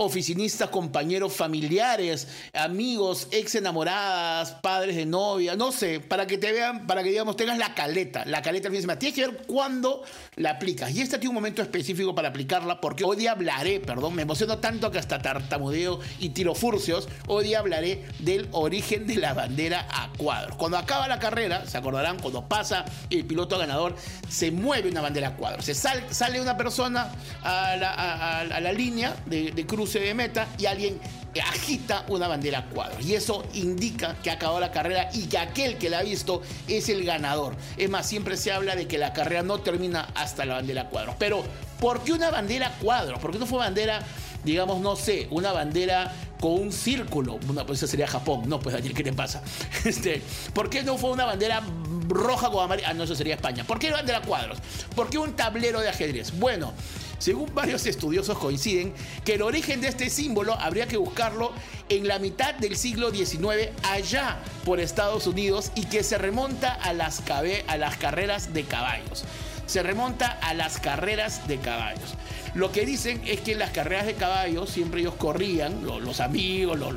oficinistas, 0.00 0.70
compañeros 0.70 1.34
familiares, 1.34 2.26
amigos, 2.54 3.28
ex 3.32 3.54
enamoradas, 3.56 4.52
padres 4.62 4.96
de 4.96 5.04
novia, 5.04 5.56
no 5.56 5.72
sé, 5.72 6.00
para 6.00 6.26
que 6.26 6.38
te 6.38 6.52
vean, 6.52 6.86
para 6.86 7.02
que 7.02 7.10
digamos 7.10 7.36
tengas 7.36 7.58
la 7.58 7.74
caleta, 7.74 8.24
la 8.24 8.40
caleta 8.40 8.68
al 8.68 8.74
fin 8.74 8.86
de. 8.86 8.96
Tienes 8.96 9.14
que 9.14 9.26
ver 9.26 9.42
cuándo 9.46 10.02
la 10.36 10.52
aplicas. 10.52 10.90
Y 10.92 11.02
este 11.02 11.18
tiene 11.18 11.28
un 11.28 11.34
momento 11.34 11.60
específico 11.60 12.14
para 12.14 12.30
aplicarla, 12.30 12.80
porque 12.80 13.04
hoy 13.04 13.16
día 13.18 13.32
hablaré, 13.32 13.78
perdón, 13.78 14.14
me 14.14 14.22
emociono 14.22 14.58
tanto 14.58 14.90
que 14.90 14.98
hasta 14.98 15.20
tartamudeo 15.20 16.00
y 16.18 16.30
tiro 16.30 16.54
furcios, 16.54 17.06
hoy 17.26 17.44
día 17.44 17.58
hablaré 17.58 18.06
del 18.20 18.48
origen 18.52 19.06
de 19.06 19.16
la 19.16 19.34
bandera 19.34 19.86
a 19.90 20.10
cuadros. 20.16 20.56
Cuando 20.56 20.78
acaba 20.78 21.08
la 21.08 21.18
carrera, 21.18 21.66
se 21.66 21.76
acordarán, 21.76 22.18
cuando 22.20 22.48
pasa 22.48 22.86
el 23.10 23.26
piloto 23.26 23.58
ganador, 23.58 23.96
se 24.30 24.50
mueve 24.50 24.88
una 24.88 25.02
bandera 25.02 25.28
a 25.28 25.36
cuadros. 25.36 25.66
Se 25.66 25.74
sale 25.74 26.40
una 26.40 26.56
persona 26.56 27.12
a 27.42 27.76
la, 27.76 28.72
línea 28.72 29.14
de, 29.26 29.50
de 29.50 29.66
cruz 29.90 30.04
de 30.04 30.14
meta 30.14 30.46
y 30.58 30.66
alguien 30.66 31.00
agita 31.38 32.04
una 32.08 32.26
bandera 32.26 32.58
a 32.58 32.64
cuadros. 32.66 33.04
Y 33.04 33.14
eso 33.14 33.44
indica 33.54 34.16
que 34.22 34.30
ha 34.30 34.34
acabado 34.34 34.58
la 34.58 34.72
carrera 34.72 35.10
y 35.12 35.26
que 35.26 35.38
aquel 35.38 35.78
que 35.78 35.90
la 35.90 35.98
ha 35.98 36.02
visto 36.02 36.42
es 36.66 36.88
el 36.88 37.04
ganador. 37.04 37.54
Es 37.76 37.88
más, 37.88 38.06
siempre 38.06 38.36
se 38.36 38.50
habla 38.50 38.74
de 38.74 38.88
que 38.88 38.98
la 38.98 39.12
carrera 39.12 39.42
no 39.42 39.60
termina 39.60 40.08
hasta 40.14 40.44
la 40.44 40.54
bandera 40.54 40.82
a 40.82 40.88
cuadros. 40.88 41.14
Pero, 41.18 41.44
¿por 41.78 42.02
qué 42.02 42.12
una 42.12 42.30
bandera 42.30 42.68
a 42.68 42.72
cuadros? 42.78 43.20
¿Por 43.20 43.30
qué 43.30 43.38
no 43.38 43.46
fue 43.46 43.58
bandera, 43.58 44.00
digamos, 44.44 44.80
no 44.80 44.96
sé, 44.96 45.28
una 45.30 45.52
bandera 45.52 46.12
con 46.40 46.52
un 46.52 46.72
círculo? 46.72 47.38
Una, 47.48 47.64
pues 47.64 47.78
eso 47.78 47.86
sería 47.86 48.08
Japón. 48.08 48.42
No, 48.48 48.58
pues 48.58 48.74
Daniel, 48.74 48.94
¿qué 48.94 49.04
te 49.04 49.12
pasa? 49.12 49.42
Este, 49.84 50.22
¿Por 50.52 50.68
qué 50.68 50.82
no 50.82 50.98
fue 50.98 51.10
una 51.10 51.26
bandera 51.26 51.62
roja 52.08 52.50
con 52.50 52.64
amarilla? 52.64 52.88
Ah, 52.90 52.94
no, 52.94 53.04
eso 53.04 53.14
sería 53.14 53.34
España. 53.36 53.64
¿Por 53.64 53.78
qué 53.78 53.92
bandera 53.92 54.20
cuadros? 54.20 54.58
¿Por 54.96 55.08
qué 55.08 55.18
un 55.18 55.34
tablero 55.34 55.80
de 55.80 55.88
ajedrez? 55.88 56.38
Bueno, 56.38 56.72
según 57.20 57.54
varios 57.54 57.86
estudiosos 57.86 58.38
coinciden 58.38 58.92
que 59.24 59.34
el 59.34 59.42
origen 59.42 59.80
de 59.80 59.88
este 59.88 60.10
símbolo 60.10 60.54
habría 60.54 60.88
que 60.88 60.96
buscarlo 60.96 61.52
en 61.88 62.08
la 62.08 62.18
mitad 62.18 62.54
del 62.54 62.76
siglo 62.76 63.10
XIX 63.10 63.68
allá 63.82 64.38
por 64.64 64.80
Estados 64.80 65.26
Unidos 65.26 65.70
y 65.74 65.84
que 65.84 66.02
se 66.02 66.16
remonta 66.18 66.72
a 66.72 66.92
las, 66.94 67.22
a 67.68 67.76
las 67.76 67.96
carreras 67.98 68.52
de 68.54 68.64
caballos. 68.64 69.24
se 69.66 69.82
remonta 69.84 70.38
a 70.42 70.52
las 70.54 70.80
carreras 70.80 71.46
de 71.46 71.58
caballos. 71.58 72.14
Lo 72.54 72.72
que 72.72 72.84
dicen 72.84 73.22
es 73.26 73.40
que 73.40 73.52
en 73.52 73.60
las 73.60 73.70
carreras 73.70 74.06
de 74.06 74.14
caballos 74.14 74.70
siempre 74.70 75.02
ellos 75.02 75.14
corrían, 75.14 75.84
los, 75.84 76.18
amigos, 76.18 76.76
los, 76.78 76.92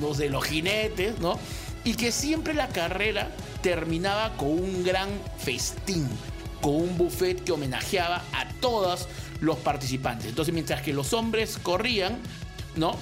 los 0.00 0.18
de 0.18 0.28
los 0.28 0.44
jinetes, 0.44 1.20
¿no? 1.20 1.38
Y 1.84 1.94
que 1.94 2.10
siempre 2.10 2.54
la 2.54 2.66
carrera 2.68 3.30
terminaba 3.62 4.36
con 4.36 4.48
un 4.48 4.82
gran 4.82 5.08
festín, 5.38 6.08
con 6.60 6.74
un 6.74 6.98
buffet 6.98 7.44
que 7.44 7.52
homenajeaba 7.52 8.24
a 8.32 8.48
todos 8.60 9.06
los 9.40 9.56
participantes. 9.58 10.28
Entonces, 10.28 10.52
mientras 10.54 10.82
que 10.82 10.92
los 10.92 11.12
hombres 11.12 11.58
corrían, 11.62 12.18
¿no? 12.76 12.96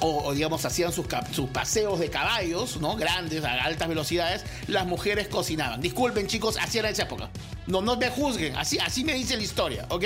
o, 0.00 0.32
digamos 0.32 0.64
hacían 0.64 0.92
sus, 0.92 1.06
paseos 1.52 1.98
de 1.98 2.10
caballos, 2.10 2.80
¿no? 2.80 2.96
Grandes, 2.96 3.44
a 3.44 3.52
altas 3.64 3.88
velocidades, 3.88 4.44
las 4.66 4.86
mujeres 4.86 5.28
cocinaban. 5.28 5.80
Disculpen 5.80 6.26
chicos, 6.26 6.56
así 6.60 6.78
era 6.78 6.90
esa 6.90 7.02
época. 7.04 7.30
No, 7.70 7.80
no 7.80 7.96
me 7.96 8.10
juzguen, 8.10 8.56
así, 8.56 8.78
así 8.78 9.04
me 9.04 9.14
dice 9.14 9.36
la 9.36 9.42
historia, 9.42 9.86
¿ok? 9.90 10.04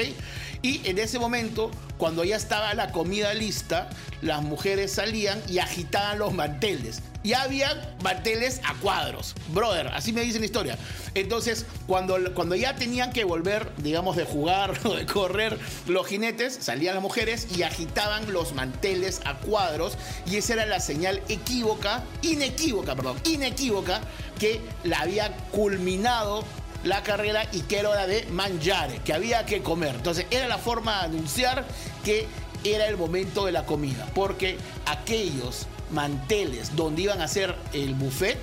Y 0.60 0.86
en 0.88 0.98
ese 0.98 1.18
momento, 1.18 1.70
cuando 1.96 2.22
ya 2.24 2.36
estaba 2.36 2.74
la 2.74 2.92
comida 2.92 3.32
lista, 3.32 3.88
las 4.20 4.42
mujeres 4.42 4.92
salían 4.92 5.42
y 5.48 5.58
agitaban 5.58 6.18
los 6.18 6.32
manteles 6.34 7.02
y 7.24 7.32
había 7.32 7.96
manteles 8.02 8.60
a 8.64 8.74
cuadros. 8.74 9.34
Brother, 9.48 9.88
así 9.88 10.12
me 10.12 10.20
dice 10.20 10.38
la 10.38 10.44
historia. 10.44 10.78
Entonces, 11.14 11.64
cuando, 11.86 12.34
cuando 12.34 12.54
ya 12.54 12.76
tenían 12.76 13.12
que 13.12 13.24
volver, 13.24 13.72
digamos, 13.78 14.14
de 14.16 14.24
jugar 14.24 14.78
o 14.84 14.94
de 14.94 15.06
correr 15.06 15.58
los 15.88 16.06
jinetes, 16.06 16.58
salían 16.60 16.94
las 16.94 17.02
mujeres 17.02 17.48
y 17.56 17.62
agitaban 17.62 18.30
los 18.30 18.52
manteles 18.52 19.22
a 19.24 19.38
cuadros. 19.38 19.96
Y 20.30 20.36
esa 20.36 20.52
era 20.52 20.66
la 20.66 20.80
señal 20.80 21.22
equívoca, 21.28 22.04
inequívoca, 22.20 22.94
perdón, 22.94 23.16
inequívoca, 23.24 24.02
que 24.38 24.60
la 24.84 25.00
había 25.00 25.34
culminado 25.50 26.44
la 26.84 27.02
carrera 27.02 27.48
y 27.52 27.60
que 27.62 27.78
era 27.78 27.90
hora 27.90 28.06
de 28.06 28.26
mangiare, 28.30 29.00
que 29.04 29.12
había 29.12 29.44
que 29.46 29.62
comer. 29.62 29.94
Entonces, 29.96 30.26
era 30.30 30.46
la 30.48 30.58
forma 30.58 31.00
de 31.00 31.04
anunciar 31.06 31.66
que 32.04 32.26
era 32.62 32.86
el 32.86 32.96
momento 32.96 33.46
de 33.46 33.52
la 33.52 33.66
comida, 33.66 34.08
porque 34.14 34.56
aquellos 34.86 35.66
manteles 35.90 36.74
donde 36.76 37.02
iban 37.02 37.20
a 37.20 37.24
hacer 37.24 37.54
el 37.72 37.94
buffet 37.94 38.38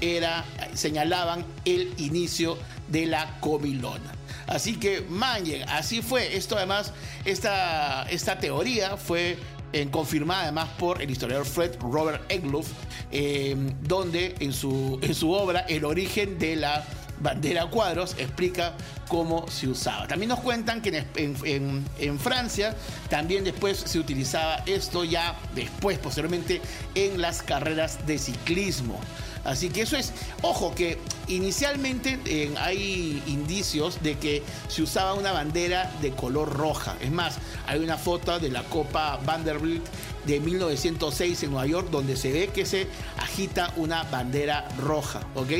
era, 0.00 0.44
señalaban 0.74 1.44
el 1.64 1.94
inicio 1.98 2.58
de 2.88 3.06
la 3.06 3.38
comilona. 3.40 4.12
Así 4.46 4.76
que 4.76 5.00
Manje, 5.08 5.64
así 5.64 6.02
fue. 6.02 6.36
Esto 6.36 6.56
además, 6.56 6.92
esta, 7.24 8.04
esta 8.04 8.38
teoría 8.38 8.96
fue 8.96 9.38
eh, 9.72 9.88
confirmada 9.90 10.44
además 10.44 10.68
por 10.78 11.02
el 11.02 11.10
historiador 11.10 11.46
Fred 11.46 11.76
Robert 11.80 12.30
Egloff, 12.30 12.68
eh, 13.10 13.56
donde 13.82 14.36
en 14.38 14.52
su, 14.52 14.98
en 15.02 15.14
su 15.14 15.32
obra 15.32 15.60
El 15.68 15.84
origen 15.84 16.38
de 16.38 16.56
la 16.56 16.84
bandera 17.20 17.66
cuadros 17.66 18.14
explica 18.18 18.74
cómo 19.08 19.48
se 19.48 19.68
usaba. 19.68 20.06
También 20.06 20.28
nos 20.30 20.40
cuentan 20.40 20.82
que 20.82 21.04
en, 21.16 22.18
Francia 22.18 22.74
también 23.08 23.44
después 23.44 23.78
se 23.78 23.98
utilizaba 23.98 24.56
esto 24.66 25.04
ya 25.04 25.36
después, 25.54 25.98
posteriormente, 25.98 26.60
en 26.94 27.20
las 27.20 27.42
carreras 27.42 28.06
de 28.06 28.18
ciclismo. 28.18 29.00
Así 29.44 29.68
que 29.68 29.82
eso 29.82 29.96
es, 29.96 30.12
ojo, 30.42 30.74
que 30.74 30.98
inicialmente 31.28 32.18
eh, 32.26 32.52
hay 32.58 33.22
indicios 33.28 34.02
de 34.02 34.18
que 34.18 34.42
se 34.66 34.82
usaba 34.82 35.14
una 35.14 35.30
bandera 35.30 35.88
de 36.02 36.10
color 36.10 36.52
roja. 36.52 36.96
Es 37.00 37.12
más, 37.12 37.38
hay 37.66 37.78
una 37.78 37.96
foto 37.96 38.40
de 38.40 38.50
la 38.50 38.64
Copa 38.64 39.20
Vanderbilt 39.24 39.86
de 40.26 40.40
1906 40.40 41.44
en 41.44 41.50
Nueva 41.52 41.66
York 41.66 41.88
donde 41.90 42.16
se 42.16 42.32
ve 42.32 42.48
que 42.48 42.66
se 42.66 42.88
agita 43.18 43.72
una 43.76 44.02
bandera 44.04 44.68
roja, 44.78 45.20
¿ok? 45.36 45.50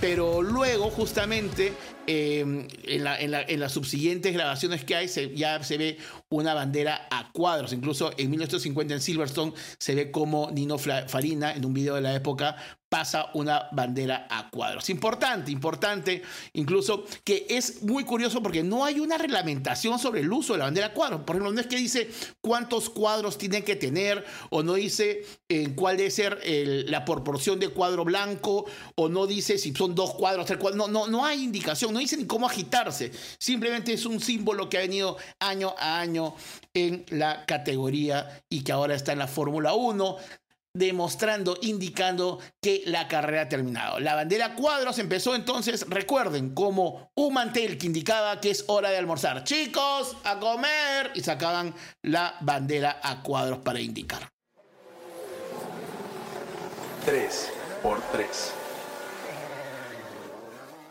Pero 0.00 0.42
luego 0.42 0.90
justamente 0.90 1.72
em, 2.08 2.66
en, 2.84 3.60
las 3.60 3.72
subsiguientes 3.72 4.32
grabaciones 4.32 4.82
que 4.82 4.96
hay 4.96 5.08
ya 5.34 5.62
se 5.62 5.76
ve 5.76 5.98
una 6.30 6.54
bandera 6.54 7.06
a 7.10 7.30
cuadros. 7.32 7.72
Incluso 7.74 8.12
en 8.16 8.30
1950 8.30 8.94
en 8.94 9.00
Silverstone 9.00 9.52
se 9.78 9.94
ve 9.94 10.10
como 10.10 10.50
Nino 10.50 10.78
Farina 10.78 11.52
en 11.52 11.64
un 11.66 11.74
video 11.74 11.96
de 11.96 12.00
la 12.00 12.14
época 12.14 12.56
pasa 12.88 13.30
una 13.34 13.68
bandera 13.72 14.26
a 14.30 14.48
cuadros. 14.50 14.88
Importante, 14.88 15.50
importante, 15.50 16.22
incluso 16.54 17.04
que 17.22 17.46
es 17.48 17.82
muy 17.82 18.04
curioso 18.04 18.42
porque 18.42 18.62
no 18.62 18.84
hay 18.84 18.98
una 18.98 19.18
reglamentación 19.18 19.98
sobre 19.98 20.20
el 20.20 20.32
uso 20.32 20.54
de 20.54 20.60
la 20.60 20.64
bandera 20.66 20.86
a 20.88 20.92
cuadros. 20.94 21.20
Por 21.22 21.36
ejemplo, 21.36 21.52
no 21.52 21.60
es 21.60 21.66
que 21.66 21.76
dice 21.76 22.10
cuántos 22.40 22.88
cuadros 22.88 23.36
tienen 23.36 23.62
que 23.62 23.76
tener 23.76 24.24
o 24.50 24.62
no 24.62 24.74
dice 24.74 25.24
en 25.48 25.74
cuál 25.74 25.98
debe 25.98 26.10
ser 26.10 26.40
la 26.88 27.04
proporción 27.04 27.58
de 27.58 27.68
cuadro 27.68 28.04
blanco 28.04 28.64
o 28.94 29.08
no 29.08 29.26
dice 29.26 29.58
si 29.58 29.74
son 29.74 29.94
dos 29.94 30.14
cuadros, 30.14 30.46
tres 30.46 30.58
cuadros. 30.58 30.78
No, 30.78 30.88
no, 30.88 31.08
no 31.08 31.26
hay 31.26 31.44
indicación, 31.44 31.92
no 31.92 31.97
dice 31.98 32.16
ni 32.16 32.26
cómo 32.26 32.46
agitarse. 32.46 33.12
Simplemente 33.38 33.92
es 33.92 34.06
un 34.06 34.20
símbolo 34.20 34.68
que 34.68 34.78
ha 34.78 34.80
venido 34.80 35.16
año 35.40 35.74
a 35.78 36.00
año 36.00 36.34
en 36.74 37.04
la 37.10 37.44
categoría 37.46 38.42
y 38.48 38.62
que 38.62 38.72
ahora 38.72 38.94
está 38.94 39.12
en 39.12 39.18
la 39.18 39.28
Fórmula 39.28 39.74
1 39.74 40.16
demostrando, 40.74 41.58
indicando 41.62 42.38
que 42.62 42.82
la 42.86 43.08
carrera 43.08 43.42
ha 43.42 43.48
terminado. 43.48 43.98
La 44.00 44.14
bandera 44.14 44.54
cuadros 44.54 44.98
empezó 44.98 45.34
entonces, 45.34 45.86
recuerden, 45.88 46.54
como 46.54 47.10
un 47.16 47.34
mantel 47.34 47.78
que 47.78 47.86
indicaba 47.86 48.40
que 48.40 48.50
es 48.50 48.64
hora 48.68 48.90
de 48.90 48.98
almorzar. 48.98 49.44
Chicos, 49.44 50.16
a 50.24 50.38
comer. 50.38 51.10
Y 51.14 51.20
sacaban 51.20 51.74
la 52.02 52.36
bandera 52.40 53.00
a 53.02 53.22
cuadros 53.22 53.58
para 53.58 53.80
indicar. 53.80 54.30
3 57.04 57.50
por 57.82 58.00
3. 58.12 58.57